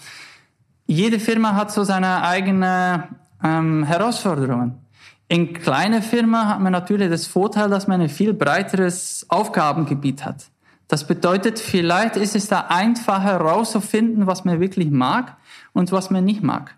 jede 0.87 1.19
Firma 1.19 1.53
hat 1.53 1.71
so 1.71 1.83
seine 1.83 2.23
eigenen 2.23 3.03
ähm, 3.43 3.83
Herausforderungen. 3.83 4.79
In 5.27 5.53
kleiner 5.53 6.01
Firma 6.01 6.47
hat 6.47 6.61
man 6.61 6.71
natürlich 6.71 7.09
das 7.09 7.27
Vorteil, 7.27 7.69
dass 7.69 7.87
man 7.87 7.99
ein 7.99 8.09
viel 8.09 8.33
breiteres 8.33 9.25
Aufgabengebiet 9.27 10.23
hat. 10.23 10.45
Das 10.87 11.05
bedeutet, 11.05 11.59
vielleicht 11.59 12.15
ist 12.15 12.33
es 12.33 12.47
da 12.47 12.67
einfacher 12.69 13.21
herauszufinden, 13.21 14.25
was 14.25 14.45
man 14.45 14.61
wirklich 14.61 14.89
mag 14.89 15.35
und 15.73 15.91
was 15.91 16.09
man 16.09 16.23
nicht 16.23 16.43
mag. 16.43 16.75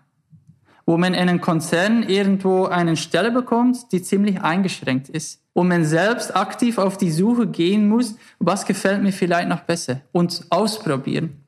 Wo 0.84 0.98
man 0.98 1.14
in 1.14 1.20
einem 1.20 1.40
Konzern 1.40 2.02
irgendwo 2.02 2.64
eine 2.64 2.96
Stelle 2.96 3.30
bekommt, 3.30 3.92
die 3.92 4.02
ziemlich 4.02 4.40
eingeschränkt 4.42 5.08
ist. 5.08 5.40
Und 5.52 5.68
man 5.68 5.84
selbst 5.84 6.34
aktiv 6.34 6.78
auf 6.78 6.98
die 6.98 7.12
Suche 7.12 7.46
gehen 7.46 7.88
muss, 7.88 8.16
was 8.40 8.66
gefällt 8.66 9.00
mir 9.00 9.12
vielleicht 9.12 9.48
noch 9.48 9.60
besser 9.60 10.00
und 10.10 10.44
ausprobieren. 10.50 11.44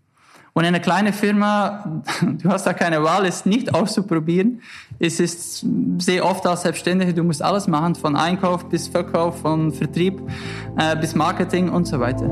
Und 0.55 0.67
eine 0.67 0.81
kleine 0.81 1.13
Firma, 1.13 2.03
du 2.21 2.51
hast 2.51 2.67
da 2.67 2.75
keine 2.75 3.03
Wahl, 3.03 3.25
es 3.25 3.47
nicht 3.47 3.75
auszuprobieren. 3.75 4.61
Es 4.99 5.19
ist 5.19 5.65
sehr 5.99 6.25
oft 6.27 6.47
als 6.47 6.63
Selbstständige, 6.63 7.15
du 7.15 7.25
musst 7.25 7.43
alles 7.43 7.67
machen, 7.69 7.95
von 7.95 8.17
Einkauf 8.17 8.69
bis 8.69 8.89
Verkauf, 8.89 9.41
von 9.41 9.73
Vertrieb 9.73 10.21
äh, 10.77 10.97
bis 10.97 11.15
Marketing 11.15 11.71
und 11.71 11.87
so 11.87 12.01
weiter. 12.01 12.29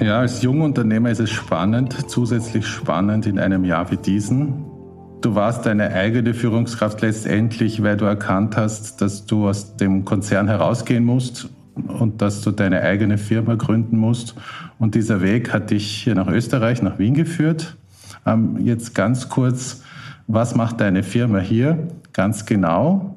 Ja, 0.00 0.20
als 0.20 0.40
Jungunternehmer 0.40 1.10
ist 1.10 1.20
es 1.20 1.30
spannend, 1.30 2.10
zusätzlich 2.10 2.66
spannend 2.66 3.26
in 3.26 3.38
einem 3.38 3.64
Jahr 3.64 3.90
wie 3.90 3.98
diesen. 3.98 4.64
Du 5.20 5.34
warst 5.34 5.66
deine 5.66 5.92
eigene 5.92 6.32
Führungskraft 6.32 7.02
letztendlich, 7.02 7.82
weil 7.82 7.98
du 7.98 8.06
erkannt 8.06 8.56
hast, 8.56 9.02
dass 9.02 9.26
du 9.26 9.46
aus 9.46 9.76
dem 9.76 10.06
Konzern 10.06 10.48
herausgehen 10.48 11.04
musst 11.04 11.50
und 11.74 12.22
dass 12.22 12.40
du 12.40 12.50
deine 12.50 12.80
eigene 12.80 13.18
Firma 13.18 13.56
gründen 13.56 13.98
musst. 13.98 14.34
Und 14.78 14.94
dieser 14.94 15.20
Weg 15.20 15.52
hat 15.52 15.70
dich 15.70 15.86
hier 15.86 16.14
nach 16.14 16.28
Österreich, 16.28 16.80
nach 16.80 16.98
Wien 16.98 17.12
geführt. 17.12 17.76
Ähm, 18.24 18.56
jetzt 18.64 18.94
ganz 18.94 19.28
kurz, 19.28 19.82
was 20.26 20.54
macht 20.54 20.80
deine 20.80 21.02
Firma 21.02 21.40
hier 21.40 21.88
ganz 22.14 22.46
genau, 22.46 23.16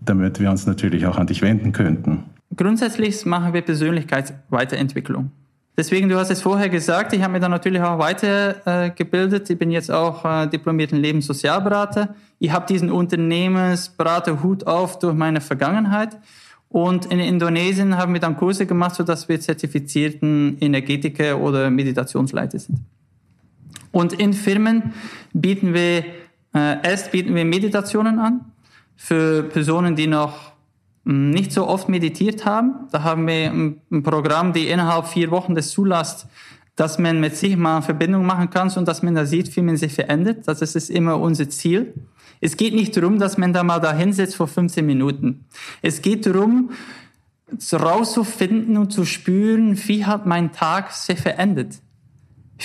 damit 0.00 0.40
wir 0.40 0.50
uns 0.50 0.66
natürlich 0.66 1.06
auch 1.06 1.18
an 1.18 1.26
dich 1.26 1.42
wenden 1.42 1.72
könnten? 1.72 2.24
Grundsätzlich 2.56 3.26
machen 3.26 3.52
wir 3.52 3.60
Persönlichkeitsweiterentwicklung. 3.60 5.30
Deswegen, 5.76 6.08
du 6.08 6.16
hast 6.16 6.30
es 6.30 6.40
vorher 6.40 6.68
gesagt, 6.68 7.12
ich 7.14 7.22
habe 7.22 7.32
mich 7.32 7.42
dann 7.42 7.50
natürlich 7.50 7.82
auch 7.82 7.98
weitergebildet. 7.98 9.50
Äh, 9.50 9.52
ich 9.52 9.58
bin 9.58 9.72
jetzt 9.72 9.90
auch 9.90 10.24
äh, 10.24 10.46
diplomierter 10.46 10.96
Lebenssozialberater. 10.96 12.14
Ich 12.38 12.52
habe 12.52 12.66
diesen 12.66 12.92
Unternehmensberaterhut 12.92 14.68
auf 14.68 15.00
durch 15.00 15.14
meine 15.14 15.40
Vergangenheit. 15.40 16.16
Und 16.68 17.06
in 17.06 17.18
Indonesien 17.18 17.96
haben 17.96 18.12
wir 18.12 18.20
dann 18.20 18.36
Kurse 18.36 18.66
gemacht, 18.66 18.94
sodass 18.94 19.28
wir 19.28 19.40
zertifizierten 19.40 20.58
Energetiker 20.60 21.40
oder 21.40 21.70
Meditationsleiter 21.70 22.58
sind. 22.58 22.78
Und 23.90 24.12
in 24.12 24.32
Firmen 24.32 24.92
bieten 25.32 25.74
wir, 25.74 26.04
äh, 26.54 26.82
erst 26.82 27.10
bieten 27.10 27.34
wir 27.34 27.44
Meditationen 27.44 28.20
an 28.20 28.52
für 28.96 29.42
Personen, 29.44 29.96
die 29.96 30.06
noch 30.06 30.53
nicht 31.04 31.52
so 31.52 31.66
oft 31.66 31.88
meditiert 31.88 32.44
haben. 32.44 32.88
Da 32.90 33.02
haben 33.02 33.26
wir 33.26 33.50
ein, 33.50 34.02
Programm, 34.02 34.52
die 34.52 34.68
innerhalb 34.68 35.06
vier 35.06 35.30
Wochen 35.30 35.54
das 35.54 35.70
zulässt, 35.70 36.26
dass 36.76 36.98
man 36.98 37.20
mit 37.20 37.36
sich 37.36 37.56
mal 37.56 37.76
eine 37.76 37.82
Verbindung 37.82 38.26
machen 38.26 38.50
kann 38.50 38.70
und 38.70 38.88
dass 38.88 39.02
man 39.02 39.14
da 39.14 39.26
sieht, 39.26 39.54
wie 39.56 39.62
man 39.62 39.76
sich 39.76 39.92
verändert. 39.92 40.48
Das 40.48 40.60
ist 40.62 40.90
immer 40.90 41.20
unser 41.20 41.48
Ziel. 41.48 41.94
Es 42.40 42.56
geht 42.56 42.74
nicht 42.74 42.96
darum, 42.96 43.18
dass 43.18 43.38
man 43.38 43.52
da 43.52 43.62
mal 43.62 43.80
da 43.80 43.92
hinsetzt 43.92 44.36
vor 44.36 44.48
15 44.48 44.84
Minuten. 44.84 45.44
Es 45.82 46.02
geht 46.02 46.26
darum, 46.26 46.70
rauszufinden 47.72 48.76
und 48.76 48.92
zu 48.92 49.04
spüren, 49.04 49.78
wie 49.86 50.04
hat 50.04 50.26
mein 50.26 50.52
Tag 50.52 50.90
sich 50.92 51.20
verändert. 51.20 51.76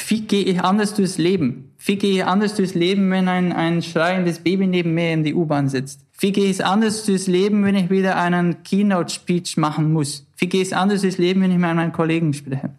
Wie 0.08 0.22
gehe 0.22 0.44
ich 0.44 0.62
anders 0.62 0.94
durchs 0.94 1.18
Leben? 1.18 1.74
Wie 1.78 1.98
gehe 1.98 2.14
ich 2.14 2.26
anders 2.26 2.56
durchs 2.56 2.74
Leben, 2.74 3.10
wenn 3.12 3.28
ein, 3.28 3.52
ein 3.52 3.82
schreiendes 3.82 4.40
Baby 4.40 4.68
neben 4.68 4.94
mir 4.94 5.14
in 5.14 5.24
die 5.24 5.34
U-Bahn 5.34 5.68
sitzt? 5.68 6.06
Wie 6.20 6.34
gehe 6.34 6.50
ich 6.50 6.66
anders 6.66 7.06
durchs 7.06 7.28
Leben, 7.28 7.64
wenn 7.64 7.76
ich 7.76 7.90
wieder 7.90 8.18
einen 8.18 8.62
Keynote-Speech 8.64 9.56
machen 9.56 9.94
muss? 9.94 10.26
Wie 10.38 10.48
gehe 10.48 10.62
ich 10.62 10.76
anders 10.76 11.02
durchs 11.02 11.18
Leben, 11.18 11.42
wenn 11.42 11.52
ich 11.52 11.58
mit 11.58 11.74
meinen 11.74 11.94
Kollegen 11.94 12.34
spreche? 12.34 12.72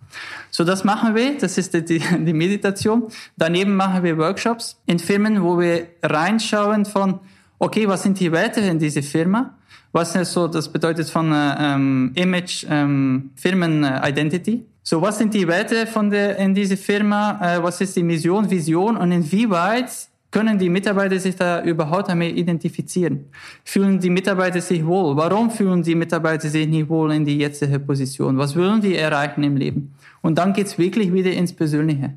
So, 0.51 0.63
das 0.63 0.85
machen 0.85 1.15
wir. 1.15 1.39
Das 1.39 1.57
ist 1.57 1.73
die, 1.73 1.83
die 1.83 2.33
Meditation. 2.35 3.09
Daneben 3.39 3.77
machen 3.77 4.03
wir 4.03 4.19
Workshops 4.19 4.79
in 4.85 4.99
Firmen, 4.99 5.43
wo 5.43 5.59
wir 5.59 5.87
reinschauen 6.03 6.85
von, 6.85 7.21
okay, 7.59 7.89
was 7.89 8.03
sind 8.03 8.21
die 8.21 8.31
Werte 8.31 8.61
in 8.61 8.79
dieser 8.79 9.03
Firma? 9.03 9.57
Was 9.93 10.15
ist 10.15 10.33
so, 10.33 10.47
das 10.47 10.71
bedeutet 10.71 11.09
von 11.09 11.33
äh, 11.33 11.55
ähm, 11.59 12.13
Image, 12.15 12.67
ähm, 12.69 13.31
Firmen-Identity. 13.37 14.67
So, 14.83 15.01
was 15.01 15.19
sind 15.19 15.33
die 15.35 15.49
Werte 15.49 15.87
von 15.87 16.11
der, 16.11 16.37
in 16.37 16.55
dieser 16.55 16.77
Firma? 16.77 17.41
Äh, 17.41 17.63
was 17.63 17.81
ist 17.81 17.97
die 17.97 18.03
Mission, 18.03 18.51
Vision 18.51 18.97
und 18.97 19.13
inwieweit 19.13 20.10
können 20.31 20.59
die 20.59 20.69
Mitarbeiter 20.69 21.19
sich 21.19 21.35
da 21.35 21.63
überhaupt 21.63 22.09
damit 22.09 22.37
identifizieren? 22.37 23.27
Fühlen 23.65 23.99
die 23.99 24.11
Mitarbeiter 24.11 24.61
sich 24.61 24.85
wohl? 24.87 25.17
Warum 25.17 25.51
fühlen 25.51 25.83
die 25.83 25.95
Mitarbeiter 25.95 26.49
sich 26.49 26.69
nicht 26.69 26.89
wohl 26.89 27.13
in 27.13 27.25
die 27.25 27.39
jetzige 27.39 27.81
Position? 27.81 28.39
Was 28.39 28.57
wollen 28.57 28.81
die 28.81 28.95
erreichen 28.95 29.43
im 29.43 29.57
Leben? 29.57 29.95
Und 30.23 30.39
dann 30.39 30.53
geht's 30.53 30.79
wirklich 30.79 31.13
wieder 31.13 31.33
ins 31.33 31.53
Persönliche. 31.53 32.15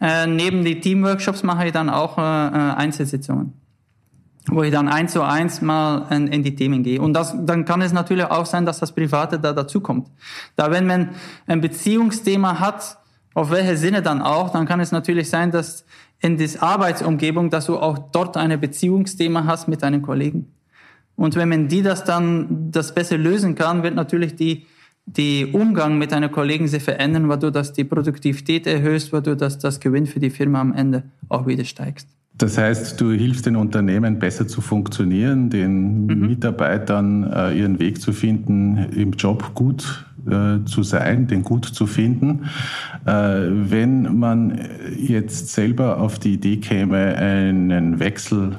Äh, 0.00 0.26
neben 0.26 0.64
die 0.64 0.80
Teamworkshops 0.80 1.42
mache 1.42 1.66
ich 1.66 1.72
dann 1.72 1.88
auch 1.88 2.18
äh, 2.18 2.20
äh 2.20 2.74
Einzelsitzungen 2.74 3.52
wo 4.48 4.62
ich 4.62 4.72
dann 4.72 4.88
eins 4.88 5.12
zu 5.12 5.22
eins 5.22 5.62
mal 5.62 6.06
in, 6.10 6.26
in, 6.26 6.42
die 6.42 6.54
Themen 6.54 6.82
gehe. 6.82 7.00
Und 7.00 7.14
das, 7.14 7.34
dann 7.44 7.64
kann 7.64 7.80
es 7.80 7.92
natürlich 7.92 8.26
auch 8.26 8.46
sein, 8.46 8.66
dass 8.66 8.78
das 8.78 8.92
Private 8.92 9.38
da 9.38 9.52
dazukommt. 9.52 10.08
Da 10.56 10.70
wenn 10.70 10.86
man 10.86 11.10
ein 11.46 11.60
Beziehungsthema 11.60 12.60
hat, 12.60 12.98
auf 13.32 13.50
welche 13.50 13.76
Sinne 13.76 14.02
dann 14.02 14.22
auch, 14.22 14.50
dann 14.50 14.66
kann 14.66 14.80
es 14.80 14.92
natürlich 14.92 15.30
sein, 15.30 15.50
dass 15.50 15.84
in 16.20 16.36
der 16.36 16.48
Arbeitsumgebung, 16.60 17.50
dass 17.50 17.66
du 17.66 17.76
auch 17.76 17.98
dort 18.12 18.36
eine 18.36 18.58
Beziehungsthema 18.58 19.44
hast 19.44 19.68
mit 19.68 19.82
deinen 19.82 20.02
Kollegen. 20.02 20.46
Und 21.16 21.36
wenn 21.36 21.48
man 21.48 21.68
die 21.68 21.82
das 21.82 22.04
dann 22.04 22.70
das 22.70 22.94
besser 22.94 23.18
lösen 23.18 23.54
kann, 23.54 23.82
wird 23.82 23.94
natürlich 23.94 24.34
die 24.36 24.66
die 25.06 25.46
Umgang 25.52 25.98
mit 25.98 26.12
deinen 26.12 26.32
Kollegen 26.32 26.66
sich 26.66 26.82
verändern, 26.82 27.28
weil 27.28 27.38
du 27.38 27.50
das 27.52 27.74
die 27.74 27.84
Produktivität 27.84 28.66
erhöhst, 28.66 29.12
weil 29.12 29.22
du 29.22 29.36
das 29.36 29.58
das 29.58 29.78
Gewinn 29.80 30.06
für 30.06 30.18
die 30.18 30.30
Firma 30.30 30.60
am 30.60 30.72
Ende 30.72 31.02
auch 31.28 31.46
wieder 31.46 31.64
steigst. 31.64 32.08
Das 32.36 32.58
heißt, 32.58 33.00
du 33.00 33.12
hilfst 33.12 33.46
den 33.46 33.54
Unternehmen 33.54 34.18
besser 34.18 34.48
zu 34.48 34.60
funktionieren, 34.60 35.50
den 35.50 36.06
mhm. 36.06 36.26
Mitarbeitern 36.26 37.30
äh, 37.30 37.56
ihren 37.56 37.78
Weg 37.78 38.00
zu 38.00 38.12
finden, 38.12 38.76
im 38.96 39.12
Job 39.12 39.54
gut 39.54 40.04
äh, 40.26 40.64
zu 40.64 40.82
sein, 40.82 41.26
den 41.26 41.42
gut 41.42 41.66
zu 41.66 41.86
finden. 41.86 42.50
Äh, 43.04 43.12
wenn 43.12 44.18
man 44.18 44.58
jetzt 44.96 45.48
selber 45.52 46.00
auf 46.00 46.18
die 46.18 46.34
Idee 46.34 46.56
käme, 46.58 47.16
einen 47.16 47.98
Wechsel 47.98 48.56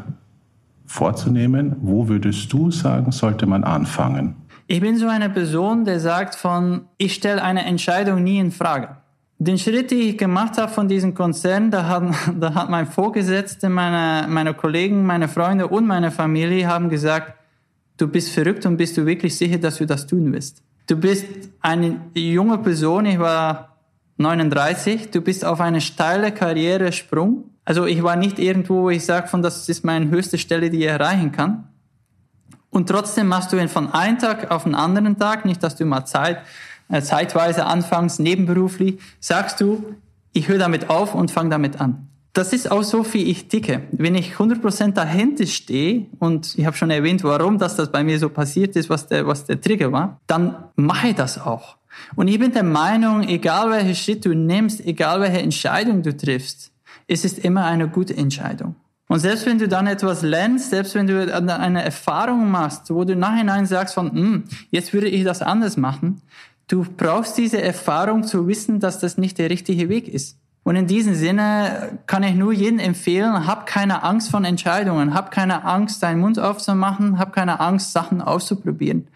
vorzunehmen, 0.86 1.76
wo 1.82 2.08
würdest 2.08 2.52
du 2.54 2.72
sagen, 2.72 3.12
sollte 3.12 3.46
man 3.46 3.64
anfangen? 3.64 4.36
Ich 4.68 4.82
bin 4.82 4.98
so 4.98 5.08
eine 5.08 5.30
Person, 5.30 5.86
der 5.86 6.00
sagt 6.00 6.36
von, 6.36 6.82
ich 6.98 7.14
stelle 7.14 7.44
eine 7.44 7.66
Entscheidung 7.66 8.24
nie 8.24 8.40
in 8.40 8.52
Frage. 8.52 8.90
Den 9.38 9.58
Schritt, 9.58 9.92
den 9.92 10.00
ich 10.00 10.18
gemacht 10.18 10.58
habe 10.58 10.72
von 10.72 10.88
diesem 10.88 11.14
Konzern, 11.14 11.70
da 11.70 11.88
hat, 11.88 12.04
da 12.40 12.54
hat 12.56 12.70
mein 12.70 12.88
Vorgesetzter, 12.88 13.70
meine, 13.70 14.28
meine 14.28 14.54
Kollegen, 14.54 15.06
meine 15.06 15.28
Freunde 15.28 15.68
und 15.68 15.86
meine 15.86 16.12
Familie 16.12 16.68
haben 16.68 16.90
gesagt, 16.90 17.34
du 17.98 18.08
bist 18.08 18.32
verrückt 18.32 18.66
und 18.66 18.78
bist 18.78 18.98
du 18.98 19.06
wirklich 19.06 19.36
sicher, 19.36 19.58
dass 19.58 19.78
du 19.78 19.86
das 19.86 20.08
tun 20.08 20.32
wirst. 20.34 20.64
Du 20.88 20.96
bist 20.96 21.26
eine 21.62 22.00
junge 22.14 22.58
Person, 22.60 23.06
ich 23.06 23.20
war 23.20 23.78
39, 24.18 25.12
du 25.12 25.22
bist 25.22 25.44
auf 25.44 25.60
eine 25.60 25.82
steile 25.82 26.32
Karrieresprung. 26.32 27.46
Also 27.66 27.86
ich 27.86 28.04
war 28.04 28.16
nicht 28.16 28.38
irgendwo, 28.38 28.84
wo 28.84 28.90
ich 28.90 29.04
sage, 29.04 29.28
von 29.28 29.42
das 29.42 29.68
ist 29.68 29.84
meine 29.84 30.10
höchste 30.10 30.38
Stelle, 30.38 30.70
die 30.70 30.80
ich 30.80 30.86
erreichen 30.86 31.32
kann. 31.32 31.68
Und 32.70 32.88
trotzdem 32.88 33.28
machst 33.28 33.52
du 33.52 33.58
ihn 33.58 33.70
von 33.70 33.92
einem 33.92 34.20
Tag 34.20 34.52
auf 34.52 34.64
den 34.64 34.76
anderen 34.76 35.18
Tag, 35.18 35.46
nicht, 35.46 35.64
dass 35.64 35.76
du 35.76 35.86
mal 35.86 36.06
Zeit 36.06 36.40
äh, 36.90 37.02
zeitweise 37.02 37.66
anfangs 37.66 38.20
nebenberuflich, 38.20 39.00
sagst 39.20 39.62
du, 39.62 39.96
ich 40.34 40.48
höre 40.48 40.60
damit 40.60 40.90
auf 40.90 41.16
und 41.16 41.32
fange 41.32 41.50
damit 41.50 41.82
an. 41.82 42.08
Das 42.36 42.52
ist 42.52 42.70
auch 42.70 42.84
so, 42.84 43.06
wie 43.14 43.24
ich 43.24 43.48
ticke. 43.48 43.84
Wenn 43.94 44.14
ich 44.14 44.34
100% 44.34 44.92
dahinter 44.92 45.46
stehe, 45.46 46.08
und 46.20 46.54
ich 46.58 46.66
habe 46.66 46.76
schon 46.76 46.92
erwähnt, 46.92 47.24
warum 47.24 47.58
das, 47.58 47.78
das 47.78 47.90
bei 47.90 48.04
mir 48.04 48.20
so 48.20 48.28
passiert 48.28 48.76
ist, 48.76 48.90
was 48.90 49.08
der, 49.08 49.26
was 49.26 49.46
der 49.46 49.62
Trigger 49.62 49.94
war, 49.94 50.20
dann 50.28 50.66
mache 50.76 51.08
ich 51.08 51.16
das 51.16 51.40
auch. 51.40 51.78
Und 52.18 52.28
ich 52.28 52.38
bin 52.38 52.52
der 52.52 52.64
Meinung, 52.64 53.24
egal 53.24 53.72
welchen 53.72 53.96
Schritt 53.96 54.26
du 54.26 54.36
nimmst, 54.36 54.86
egal 54.86 55.22
welche 55.22 55.40
Entscheidung 55.40 56.04
du 56.04 56.16
triffst, 56.16 56.74
es 57.08 57.24
ist 57.24 57.40
immer 57.40 57.64
eine 57.64 57.88
gute 57.88 58.18
Entscheidung. 58.18 58.76
Und 59.08 59.20
selbst 59.20 59.46
wenn 59.46 59.58
du 59.58 59.70
dann 59.70 59.88
etwas 59.88 60.22
lernst, 60.22 60.72
selbst 60.72 60.94
wenn 60.94 61.08
du 61.08 61.34
eine 61.34 61.84
Erfahrung 61.86 62.52
machst, 62.52 62.90
wo 62.90 63.06
du 63.06 63.16
nachhinein 63.16 63.66
sagst 63.66 63.94
von, 63.94 64.12
hm, 64.12 64.44
jetzt 64.72 64.92
würde 64.92 65.08
ich 65.08 65.24
das 65.24 65.42
anders 65.42 65.78
machen, 65.78 66.22
Du 66.68 66.84
brauchst 66.84 67.38
diese 67.38 67.62
Erfahrung 67.62 68.24
zu 68.24 68.48
wissen, 68.48 68.80
dass 68.80 69.00
das 69.00 69.18
nicht 69.18 69.38
der 69.38 69.50
richtige 69.52 69.88
Weg 69.88 70.08
ist. 70.08 70.40
Und 70.66 70.76
in 70.76 70.88
diesem 70.88 71.14
Sinne 71.14 72.00
kann 72.08 72.24
ich 72.24 72.34
nur 72.34 72.52
jedem 72.52 72.80
empfehlen, 72.80 73.46
hab 73.46 73.68
keine 73.68 74.02
Angst 74.02 74.32
von 74.32 74.44
Entscheidungen, 74.46 75.14
hab 75.14 75.30
keine 75.30 75.64
Angst, 75.64 76.02
deinen 76.02 76.20
Mund 76.20 76.40
aufzumachen, 76.40 77.20
hab 77.20 77.34
keine 77.34 77.60
Angst, 77.60 77.94
Sachen 77.94 78.20
auszuprobieren. 78.20 79.08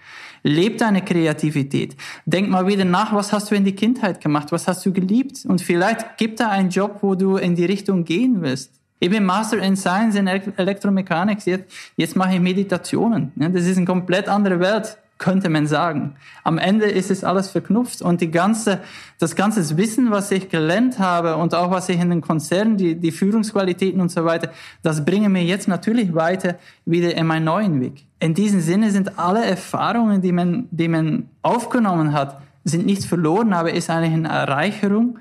Leb 0.43 0.77
deine 0.77 1.01
Kreativität. 1.01 1.97
Denk 2.27 2.49
mal 2.49 2.67
wieder 2.67 2.85
nach, 2.85 3.15
was 3.15 3.33
hast 3.33 3.49
du 3.49 3.55
in 3.55 3.65
die 3.65 3.73
Kindheit 3.73 4.21
gemacht, 4.21 4.51
was 4.51 4.67
hast 4.67 4.85
du 4.85 4.93
geliebt? 4.93 5.43
Und 5.47 5.59
vielleicht 5.59 6.19
gibt 6.19 6.39
da 6.39 6.49
einen 6.49 6.69
Job, 6.69 6.99
wo 7.01 7.15
du 7.15 7.37
in 7.37 7.55
die 7.55 7.65
Richtung 7.65 8.05
gehen 8.05 8.43
willst. 8.43 8.71
Ich 8.99 9.09
bin 9.09 9.25
Master 9.25 9.57
in 9.57 9.75
Science 9.75 10.15
in 10.15 10.27
Elektromechanik, 10.27 11.43
jetzt, 11.47 11.73
jetzt 11.97 12.15
mache 12.15 12.35
ich 12.35 12.39
Meditationen. 12.39 13.31
Das 13.35 13.65
ist 13.65 13.77
eine 13.77 13.87
komplett 13.87 14.29
andere 14.29 14.59
Welt 14.59 14.99
könnte 15.19 15.49
man 15.49 15.67
sagen. 15.67 16.15
Am 16.43 16.57
Ende 16.57 16.85
ist 16.85 17.11
es 17.11 17.23
alles 17.23 17.49
verknüpft 17.49 18.01
und 18.01 18.21
die 18.21 18.31
ganze, 18.31 18.79
das 19.19 19.35
ganze 19.35 19.77
Wissen, 19.77 20.09
was 20.09 20.31
ich 20.31 20.49
gelernt 20.49 20.97
habe 20.97 21.35
und 21.35 21.53
auch 21.53 21.69
was 21.69 21.89
ich 21.89 21.99
in 21.99 22.09
den 22.09 22.21
Konzernen, 22.21 22.77
die, 22.77 22.95
die 22.95 23.11
Führungsqualitäten 23.11 24.01
und 24.01 24.09
so 24.09 24.25
weiter, 24.25 24.51
das 24.81 25.05
bringe 25.05 25.29
mir 25.29 25.43
jetzt 25.43 25.67
natürlich 25.67 26.15
weiter 26.15 26.55
wieder 26.85 27.15
in 27.15 27.27
meinen 27.27 27.43
neuen 27.43 27.81
Weg. 27.81 28.05
In 28.19 28.33
diesem 28.33 28.61
Sinne 28.61 28.89
sind 28.91 29.19
alle 29.19 29.45
Erfahrungen, 29.45 30.21
die 30.21 30.31
man, 30.31 30.67
die 30.71 30.87
man 30.87 31.29
aufgenommen 31.41 32.13
hat, 32.13 32.41
sind 32.63 32.85
nicht 32.85 33.03
verloren, 33.03 33.53
aber 33.53 33.73
ist 33.73 33.89
eigentlich 33.89 34.13
eine 34.13 34.29
Erreicherung, 34.29 35.19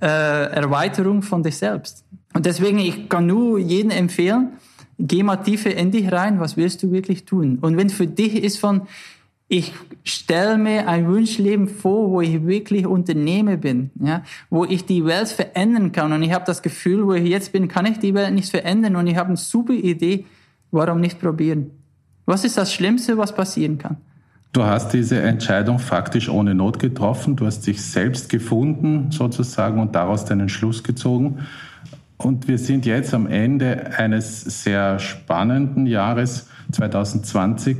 äh, 0.00 0.06
Erweiterung 0.06 1.22
von 1.22 1.42
dich 1.42 1.56
selbst. 1.56 2.04
Und 2.34 2.46
deswegen, 2.46 2.78
ich 2.78 3.08
kann 3.08 3.26
nur 3.26 3.58
jedem 3.58 3.90
empfehlen, 3.90 4.54
geh 4.98 5.22
mal 5.22 5.36
tiefer 5.36 5.74
in 5.74 5.90
dich 5.90 6.10
rein, 6.10 6.40
was 6.40 6.56
willst 6.56 6.82
du 6.82 6.90
wirklich 6.90 7.24
tun? 7.24 7.58
Und 7.60 7.76
wenn 7.76 7.90
für 7.90 8.06
dich 8.06 8.42
ist 8.42 8.58
von, 8.58 8.82
ich 9.48 9.72
stelle 10.02 10.58
mir 10.58 10.88
ein 10.88 11.06
Wunschleben 11.06 11.68
vor, 11.68 12.10
wo 12.10 12.20
ich 12.20 12.44
wirklich 12.46 12.86
Unternehmer 12.86 13.56
bin, 13.56 13.90
ja, 14.00 14.22
wo 14.50 14.64
ich 14.64 14.84
die 14.86 15.04
Welt 15.04 15.28
verändern 15.28 15.92
kann. 15.92 16.12
Und 16.12 16.22
ich 16.22 16.32
habe 16.32 16.44
das 16.44 16.62
Gefühl, 16.62 17.06
wo 17.06 17.12
ich 17.12 17.28
jetzt 17.28 17.52
bin, 17.52 17.68
kann 17.68 17.86
ich 17.86 17.98
die 17.98 18.14
Welt 18.14 18.34
nicht 18.34 18.50
verändern. 18.50 18.96
Und 18.96 19.06
ich 19.06 19.16
habe 19.16 19.28
eine 19.28 19.36
super 19.36 19.72
Idee, 19.72 20.24
warum 20.72 21.00
nicht 21.00 21.20
probieren? 21.20 21.70
Was 22.24 22.44
ist 22.44 22.58
das 22.58 22.72
Schlimmste, 22.72 23.16
was 23.18 23.32
passieren 23.32 23.78
kann? 23.78 23.98
Du 24.52 24.64
hast 24.64 24.92
diese 24.92 25.20
Entscheidung 25.20 25.78
faktisch 25.78 26.28
ohne 26.28 26.54
Not 26.54 26.80
getroffen. 26.80 27.36
Du 27.36 27.46
hast 27.46 27.66
dich 27.66 27.84
selbst 27.84 28.28
gefunden, 28.28 29.12
sozusagen, 29.12 29.80
und 29.80 29.94
daraus 29.94 30.24
deinen 30.24 30.48
Schluss 30.48 30.82
gezogen. 30.82 31.46
Und 32.16 32.48
wir 32.48 32.58
sind 32.58 32.86
jetzt 32.86 33.14
am 33.14 33.26
Ende 33.26 33.92
eines 33.96 34.62
sehr 34.62 34.98
spannenden 34.98 35.86
Jahres 35.86 36.48
2020 36.72 37.76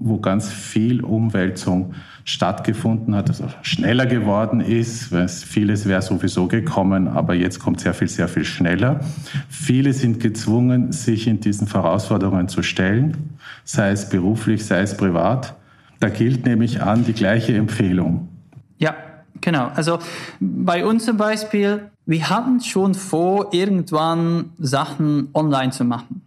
wo 0.00 0.18
ganz 0.18 0.50
viel 0.50 1.04
Umwälzung 1.04 1.94
stattgefunden 2.24 3.14
hat, 3.14 3.28
also 3.28 3.44
schneller 3.62 4.06
geworden 4.06 4.60
ist, 4.60 5.12
weil 5.12 5.28
vieles 5.28 5.86
wäre 5.86 6.00
sowieso 6.00 6.46
gekommen, 6.46 7.06
aber 7.06 7.34
jetzt 7.34 7.60
kommt 7.60 7.80
sehr 7.80 7.92
viel, 7.92 8.08
sehr 8.08 8.28
viel 8.28 8.44
schneller. 8.44 9.00
Viele 9.48 9.92
sind 9.92 10.20
gezwungen, 10.20 10.92
sich 10.92 11.26
in 11.26 11.40
diesen 11.40 11.70
Herausforderungen 11.70 12.48
zu 12.48 12.62
stellen, 12.62 13.36
sei 13.64 13.90
es 13.90 14.08
beruflich, 14.08 14.64
sei 14.64 14.80
es 14.80 14.96
privat. 14.96 15.54
Da 16.00 16.08
gilt 16.08 16.46
nämlich 16.46 16.82
an 16.82 17.04
die 17.04 17.12
gleiche 17.12 17.54
Empfehlung. 17.54 18.28
Ja, 18.78 18.94
genau. 19.42 19.70
Also 19.74 19.98
bei 20.40 20.86
uns 20.86 21.04
zum 21.04 21.18
Beispiel, 21.18 21.90
wir 22.06 22.30
hatten 22.30 22.60
schon 22.60 22.94
vor, 22.94 23.52
irgendwann 23.52 24.52
Sachen 24.58 25.28
online 25.34 25.72
zu 25.72 25.84
machen. 25.84 26.22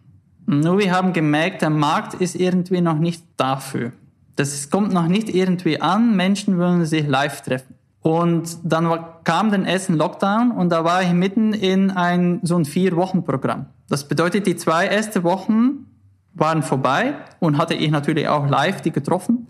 Nur 0.46 0.80
wir 0.80 0.92
haben 0.92 1.14
gemerkt, 1.14 1.62
der 1.62 1.70
Markt 1.70 2.16
ist 2.16 2.36
irgendwie 2.36 2.82
noch 2.82 2.98
nicht 2.98 3.24
dafür. 3.38 3.94
Das 4.36 4.70
kommt 4.70 4.94
noch 4.94 5.08
nicht 5.08 5.30
irgendwie 5.30 5.80
an, 5.80 6.16
Menschen 6.16 6.58
wollen 6.58 6.86
sich 6.86 7.08
live 7.08 7.42
treffen. 7.42 7.76
Und 8.02 8.58
dann 8.64 9.00
kam 9.24 9.52
der 9.52 9.64
erste 9.64 9.94
Lockdown 9.94 10.52
und 10.52 10.70
da 10.70 10.84
war 10.84 11.02
ich 11.02 11.14
mitten 11.14 11.54
in 11.54 11.90
ein 11.92 12.40
so 12.44 12.58
ein 12.58 12.66
vier 12.66 12.96
Wochen 12.98 13.24
Programm. 13.24 13.68
Das 13.88 14.08
bedeutet, 14.08 14.46
die 14.46 14.58
zwei 14.58 14.88
ersten 14.88 15.24
Wochen 15.24 15.86
waren 16.34 16.64
vorbei 16.64 17.14
und 17.40 17.58
hatte 17.58 17.76
ich 17.76 17.92
natürlich 17.92 18.28
auch 18.28 18.50
live 18.50 18.82
die 18.82 18.92
getroffen. 18.92 19.48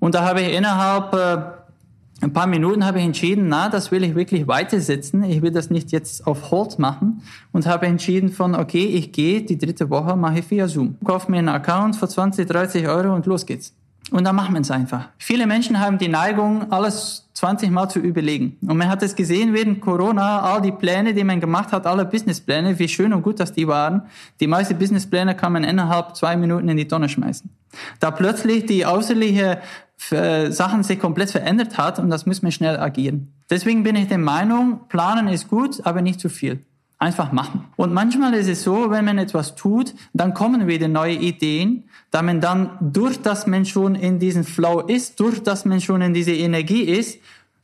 Und 0.00 0.14
da 0.14 0.24
habe 0.24 0.40
ich 0.40 0.56
innerhalb 0.56 1.14
äh, 1.14 1.42
ein 2.20 2.32
paar 2.32 2.46
Minuten 2.46 2.84
habe 2.84 2.98
ich 2.98 3.04
entschieden, 3.04 3.48
na, 3.48 3.68
das 3.68 3.90
will 3.90 4.04
ich 4.04 4.14
wirklich 4.14 4.46
weitersetzen. 4.46 5.22
Ich 5.22 5.40
will 5.40 5.50
das 5.50 5.70
nicht 5.70 5.90
jetzt 5.90 6.26
auf 6.26 6.50
Hold 6.50 6.78
machen 6.78 7.22
und 7.52 7.66
habe 7.66 7.86
entschieden 7.86 8.30
von, 8.30 8.54
okay, 8.54 8.84
ich 8.84 9.12
gehe 9.12 9.42
die 9.42 9.56
dritte 9.56 9.88
Woche, 9.88 10.16
mache 10.16 10.40
ich 10.40 10.50
via 10.50 10.68
Zoom. 10.68 10.96
Kauf 11.04 11.28
mir 11.28 11.38
einen 11.38 11.48
Account 11.48 11.96
für 11.96 12.08
20, 12.08 12.46
30 12.46 12.88
Euro 12.88 13.14
und 13.14 13.26
los 13.26 13.46
geht's. 13.46 13.74
Und 14.10 14.24
dann 14.24 14.34
machen 14.34 14.54
wir 14.54 14.60
es 14.60 14.70
einfach. 14.70 15.08
Viele 15.18 15.46
Menschen 15.46 15.78
haben 15.78 15.96
die 15.96 16.08
Neigung, 16.08 16.70
alles 16.72 17.28
20 17.34 17.70
Mal 17.70 17.88
zu 17.88 18.00
überlegen. 18.00 18.56
Und 18.66 18.76
man 18.76 18.88
hat 18.88 19.02
es 19.02 19.14
gesehen 19.14 19.54
während 19.54 19.80
Corona, 19.80 20.40
all 20.40 20.60
die 20.60 20.72
Pläne, 20.72 21.14
die 21.14 21.22
man 21.22 21.40
gemacht 21.40 21.70
hat, 21.72 21.86
alle 21.86 22.04
Businesspläne, 22.04 22.78
wie 22.78 22.88
schön 22.88 23.12
und 23.12 23.22
gut 23.22 23.38
das 23.38 23.52
die 23.52 23.68
waren. 23.68 24.02
Die 24.40 24.48
meisten 24.48 24.76
Businesspläne 24.76 25.36
kann 25.36 25.52
man 25.52 25.64
innerhalb 25.64 26.16
zwei 26.16 26.36
Minuten 26.36 26.68
in 26.68 26.76
die 26.76 26.88
Tonne 26.88 27.08
schmeißen. 27.08 27.50
Da 28.00 28.10
plötzlich 28.10 28.66
die 28.66 28.84
äußerliche 28.84 29.60
Sachen 30.08 30.82
sich 30.82 30.98
komplett 30.98 31.30
verändert 31.30 31.76
hat 31.76 31.98
und 31.98 32.08
das 32.08 32.24
muss 32.24 32.42
man 32.42 32.52
schnell 32.52 32.78
agieren. 32.78 33.32
Deswegen 33.50 33.82
bin 33.82 33.96
ich 33.96 34.08
der 34.08 34.18
Meinung, 34.18 34.80
planen 34.88 35.28
ist 35.28 35.48
gut, 35.48 35.84
aber 35.84 36.00
nicht 36.00 36.20
zu 36.20 36.28
viel. 36.28 36.60
Einfach 36.98 37.32
machen. 37.32 37.64
Und 37.76 37.92
manchmal 37.92 38.34
ist 38.34 38.48
es 38.48 38.62
so, 38.62 38.90
wenn 38.90 39.04
man 39.04 39.18
etwas 39.18 39.56
tut, 39.56 39.94
dann 40.12 40.34
kommen 40.34 40.66
wieder 40.66 40.88
neue 40.88 41.14
Ideen, 41.14 41.84
da 42.10 42.22
man 42.22 42.40
dann 42.40 42.70
durch 42.80 43.20
das 43.20 43.46
man 43.46 43.64
schon 43.64 43.94
in 43.94 44.18
diesem 44.18 44.44
Flow 44.44 44.80
ist, 44.80 45.20
durch 45.20 45.42
das 45.42 45.64
man 45.64 45.80
schon 45.80 46.02
in 46.02 46.14
diese 46.14 46.32
Energie 46.32 46.82
ist, 46.82 47.18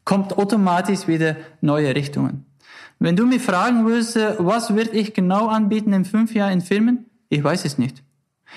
kommt 0.04 0.38
automatisch 0.38 1.06
wieder 1.06 1.36
neue 1.60 1.94
Richtungen. 1.94 2.46
Wenn 2.98 3.16
du 3.16 3.26
mich 3.26 3.42
fragen 3.42 3.84
würdest, 3.84 4.18
was 4.38 4.74
würde 4.74 4.90
ich 4.92 5.12
genau 5.12 5.48
anbieten 5.48 5.92
in 5.92 6.04
fünf 6.04 6.34
Jahren 6.34 6.54
in 6.54 6.60
Filmen? 6.62 7.06
Ich 7.28 7.42
weiß 7.42 7.64
es 7.64 7.76
nicht. 7.76 8.02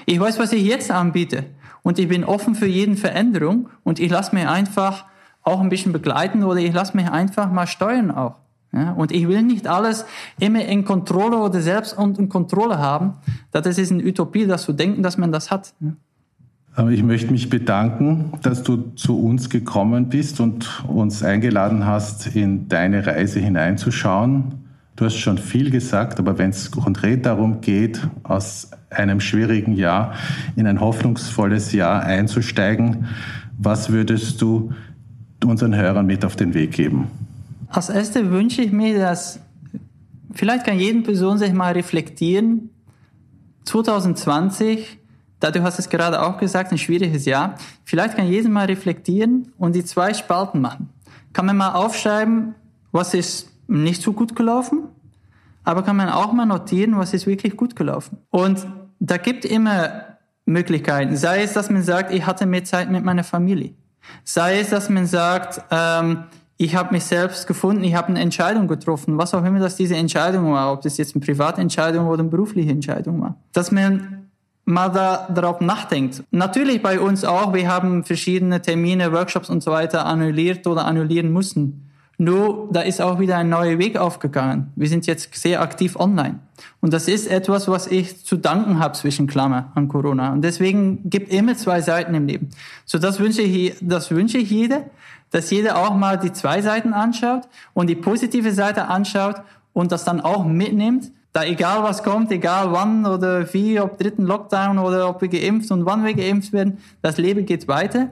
Ich 0.06 0.20
weiß, 0.20 0.40
was 0.40 0.54
ich 0.54 0.64
jetzt 0.64 0.92
anbiete. 0.92 1.46
Und 1.90 1.98
ich 1.98 2.08
bin 2.08 2.24
offen 2.24 2.54
für 2.54 2.68
jeden 2.68 2.98
Veränderung 2.98 3.68
und 3.84 4.00
ich 4.00 4.12
lasse 4.12 4.36
mich 4.36 4.48
einfach 4.48 5.06
auch 5.42 5.60
ein 5.60 5.70
bisschen 5.70 5.92
begleiten 5.92 6.44
oder 6.44 6.60
ich 6.60 6.72
lasse 6.72 6.96
mich 6.96 7.10
einfach 7.10 7.52
mal 7.52 7.66
steuern 7.66 8.12
auch. 8.12 8.36
Ja, 8.72 8.92
und 8.92 9.12
ich 9.12 9.28
will 9.28 9.42
nicht 9.42 9.66
alles 9.66 10.06
immer 10.40 10.64
in 10.64 10.86
Kontrolle 10.86 11.38
oder 11.38 11.62
selbst 11.62 11.98
in 11.98 12.30
Kontrolle 12.30 12.78
haben. 12.78 13.14
Das 13.52 13.66
ist 13.66 13.92
eine 13.92 14.04
Utopie, 14.04 14.46
das 14.46 14.66
zu 14.66 14.74
denken, 14.74 15.02
dass 15.02 15.18
man 15.18 15.32
das 15.32 15.50
hat. 15.50 15.74
Aber 16.76 16.92
ich 16.92 17.02
möchte 17.02 17.32
mich 17.32 17.50
bedanken, 17.50 18.34
dass 18.44 18.62
du 18.62 18.92
zu 18.94 19.20
uns 19.20 19.50
gekommen 19.50 20.10
bist 20.10 20.40
und 20.40 20.84
uns 20.88 21.24
eingeladen 21.24 21.88
hast, 21.88 22.36
in 22.36 22.68
deine 22.68 23.08
Reise 23.08 23.40
hineinzuschauen. 23.40 24.69
Du 25.00 25.06
hast 25.06 25.16
schon 25.16 25.38
viel 25.38 25.72
gesagt, 25.72 26.20
aber 26.20 26.38
wenn 26.38 26.50
es 26.50 26.72
konkret 26.72 27.26
darum 27.26 27.62
geht, 27.62 28.06
aus 28.24 28.70
einem 28.90 29.22
schwierigen 29.22 29.78
Jahr 29.78 30.14
in 30.58 30.68
ein 30.68 30.82
hoffnungsvolles 30.82 31.72
Jahr 31.72 32.04
einzusteigen, 32.04 33.08
was 33.58 33.92
würdest 33.94 34.42
du 34.42 34.74
unseren 35.46 35.74
Hörern 35.74 36.06
mit 36.06 36.26
auf 36.26 36.36
den 36.36 36.54
Weg 36.54 36.74
geben? 36.74 37.10
Als 37.70 37.88
erstes 37.88 38.30
wünsche 38.30 38.62
ich 38.62 38.74
mir, 38.74 39.00
dass 39.00 39.40
vielleicht 40.34 40.66
kann 40.66 40.78
jede 40.78 41.00
Person 41.00 41.38
sich 41.38 41.54
mal 41.54 41.72
reflektieren. 41.72 42.70
2020, 43.64 45.00
da 45.40 45.50
du 45.50 45.64
hast 45.64 45.80
es 45.80 45.88
gerade 45.88 46.22
auch 46.22 46.38
gesagt, 46.38 46.74
ein 46.74 46.78
schwieriges 46.78 47.24
Jahr. 47.24 47.56
Vielleicht 47.86 48.18
kann 48.18 48.28
jeder 48.28 48.50
mal 48.50 48.66
reflektieren 48.66 49.54
und 49.58 49.76
die 49.76 49.86
zwei 49.86 50.14
Spalten 50.14 50.60
machen. 50.60 50.90
Kann 51.32 51.46
man 51.46 51.56
mal 51.56 51.72
aufschreiben, 51.72 52.54
was 52.92 53.14
ist 53.14 53.50
nicht 53.70 54.02
so 54.02 54.14
gut 54.14 54.36
gelaufen, 54.36 54.84
aber 55.64 55.84
kann 55.84 55.96
man 55.96 56.10
auch 56.10 56.34
mal 56.34 56.46
notieren, 56.46 56.98
was 56.98 57.14
ist 57.14 57.28
wirklich 57.28 57.56
gut 57.56 57.76
gelaufen. 57.76 58.18
Und 58.30 58.66
da 59.00 59.18
gibt 59.18 59.46
immer 59.46 60.18
Möglichkeiten. 60.46 61.16
Sei 61.16 61.44
es, 61.44 61.54
dass 61.54 61.70
man 61.70 61.84
sagt, 61.84 62.12
ich 62.12 62.26
hatte 62.26 62.46
mehr 62.46 62.64
Zeit 62.64 62.90
mit 62.90 63.06
meiner 63.06 63.24
Familie. 63.24 63.74
Sei 64.24 64.60
es, 64.60 64.70
dass 64.70 64.90
man 64.90 65.06
sagt, 65.06 65.62
ähm, 65.70 66.24
ich 66.58 66.76
habe 66.76 66.94
mich 66.94 67.06
selbst 67.06 67.48
gefunden, 67.48 67.84
ich 67.84 67.96
habe 67.96 68.08
eine 68.08 68.20
Entscheidung 68.20 68.68
getroffen, 68.68 69.18
was 69.18 69.34
auch 69.34 69.46
immer 69.46 69.60
das 69.60 69.76
diese 69.76 69.96
Entscheidung 69.96 70.52
war, 70.52 70.74
ob 70.74 70.82
das 70.82 70.98
jetzt 70.98 71.16
eine 71.16 71.24
private 71.24 71.62
Entscheidung 71.62 72.08
oder 72.08 72.22
eine 72.22 72.30
berufliche 72.30 72.72
Entscheidung 72.72 73.22
war. 73.22 73.38
Dass 73.54 73.72
man 73.72 74.30
mal 74.66 74.90
da, 74.90 75.28
darauf 75.34 75.62
nachdenkt. 75.62 76.24
Natürlich 76.32 76.82
bei 76.82 77.00
uns 77.00 77.24
auch, 77.24 77.54
wir 77.54 77.68
haben 77.68 78.04
verschiedene 78.04 78.62
Termine, 78.62 79.12
Workshops 79.12 79.50
und 79.50 79.64
so 79.64 79.72
weiter 79.72 80.06
annulliert 80.06 80.68
oder 80.68 80.86
annullieren 80.86 81.32
müssen. 81.32 81.89
Nur, 82.22 82.68
da 82.72 82.82
ist 82.82 83.02
auch 83.02 83.18
wieder 83.20 83.38
ein 83.38 83.50
neuer 83.50 83.80
Weg 83.80 83.98
aufgegangen. 83.98 84.72
Wir 84.76 84.90
sind 84.90 85.08
jetzt 85.08 85.34
sehr 85.36 85.62
aktiv 85.62 85.96
online. 85.96 86.40
Und 86.82 86.94
das 86.94 87.08
ist 87.08 87.28
etwas, 87.28 87.68
was 87.68 87.88
ich 87.88 88.26
zu 88.26 88.36
danken 88.36 88.80
habe 88.80 88.94
zwischen 88.94 89.26
Klammer 89.26 89.72
an 89.74 89.88
Corona. 89.88 90.34
Und 90.34 90.44
deswegen 90.44 91.10
gibt 91.10 91.32
immer 91.34 91.56
zwei 91.56 91.82
Seiten 91.82 92.14
im 92.14 92.28
Leben. 92.28 92.50
So, 92.86 93.00
das 93.00 93.20
wünsche 93.20 93.42
ich, 93.42 93.76
das 93.82 94.12
wünsche 94.12 94.38
ich 94.38 94.52
jeder 94.52 94.84
dass 95.32 95.50
jeder 95.52 95.78
auch 95.78 95.96
mal 95.96 96.18
die 96.18 96.34
zwei 96.34 96.62
Seiten 96.62 96.94
anschaut 96.94 97.48
und 97.74 97.88
die 97.88 97.96
positive 97.96 98.52
Seite 98.52 98.88
anschaut 98.88 99.36
und 99.74 99.92
das 99.92 100.04
dann 100.04 100.22
auch 100.22 100.46
mitnimmt. 100.46 101.12
Da 101.34 101.44
egal 101.44 101.84
was 101.84 102.02
kommt, 102.04 102.32
egal 102.32 102.72
wann 102.72 103.06
oder 103.06 103.54
wie, 103.54 103.80
ob 103.80 104.00
dritten 104.00 104.24
Lockdown 104.24 104.80
oder 104.80 105.08
ob 105.08 105.22
wir 105.22 105.28
geimpft 105.28 105.70
und 105.72 105.86
wann 105.86 106.04
wir 106.04 106.16
geimpft 106.16 106.54
werden, 106.54 106.80
das 107.02 107.18
Leben 107.18 107.46
geht 107.46 107.68
weiter. 107.68 108.10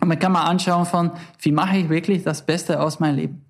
Und 0.00 0.08
man 0.08 0.18
kann 0.18 0.32
mal 0.32 0.44
anschauen 0.44 0.86
von, 0.86 1.10
wie 1.40 1.52
mache 1.52 1.76
ich 1.76 1.88
wirklich 1.88 2.22
das 2.24 2.42
Beste 2.42 2.80
aus 2.80 3.00
meinem 3.00 3.16
Leben. 3.16 3.42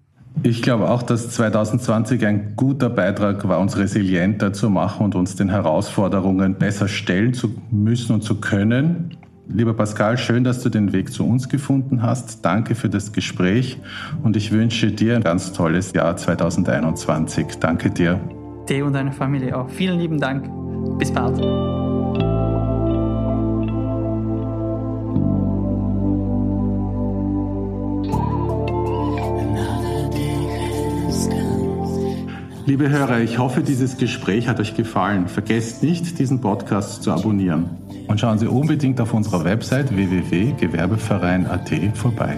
Ich 0.42 0.62
glaube 0.62 0.88
auch, 0.88 1.02
dass 1.02 1.30
2020 1.30 2.24
ein 2.24 2.54
guter 2.56 2.88
Beitrag 2.88 3.46
war, 3.46 3.58
uns 3.60 3.76
resilienter 3.76 4.52
zu 4.52 4.70
machen 4.70 5.04
und 5.04 5.14
uns 5.14 5.36
den 5.36 5.50
Herausforderungen 5.50 6.54
besser 6.54 6.88
stellen 6.88 7.34
zu 7.34 7.54
müssen 7.70 8.14
und 8.14 8.22
zu 8.22 8.36
können. 8.40 9.16
Lieber 9.48 9.74
Pascal, 9.74 10.16
schön, 10.16 10.44
dass 10.44 10.62
du 10.62 10.68
den 10.68 10.92
Weg 10.92 11.12
zu 11.12 11.26
uns 11.26 11.48
gefunden 11.48 12.02
hast. 12.02 12.44
Danke 12.44 12.76
für 12.76 12.88
das 12.88 13.12
Gespräch 13.12 13.78
und 14.22 14.36
ich 14.36 14.52
wünsche 14.52 14.92
dir 14.92 15.16
ein 15.16 15.22
ganz 15.22 15.52
tolles 15.52 15.92
Jahr 15.92 16.16
2021. 16.16 17.58
Danke 17.58 17.90
dir. 17.90 18.20
Dir 18.68 18.86
und 18.86 18.92
deiner 18.92 19.12
Familie 19.12 19.58
auch. 19.58 19.68
Vielen 19.68 19.98
lieben 19.98 20.20
Dank. 20.20 20.48
Bis 20.98 21.10
bald. 21.10 21.40
Liebe 32.70 32.88
Hörer, 32.88 33.18
ich 33.18 33.36
hoffe, 33.38 33.62
dieses 33.62 33.96
Gespräch 33.96 34.46
hat 34.46 34.60
euch 34.60 34.76
gefallen. 34.76 35.26
Vergesst 35.26 35.82
nicht, 35.82 36.20
diesen 36.20 36.40
Podcast 36.40 37.02
zu 37.02 37.10
abonnieren. 37.10 37.68
Und 38.06 38.20
schauen 38.20 38.38
Sie 38.38 38.46
unbedingt 38.46 39.00
auf 39.00 39.12
unserer 39.12 39.42
Website 39.42 39.92
www.gewerbeverein.at 39.92 41.68
vorbei. 41.94 42.36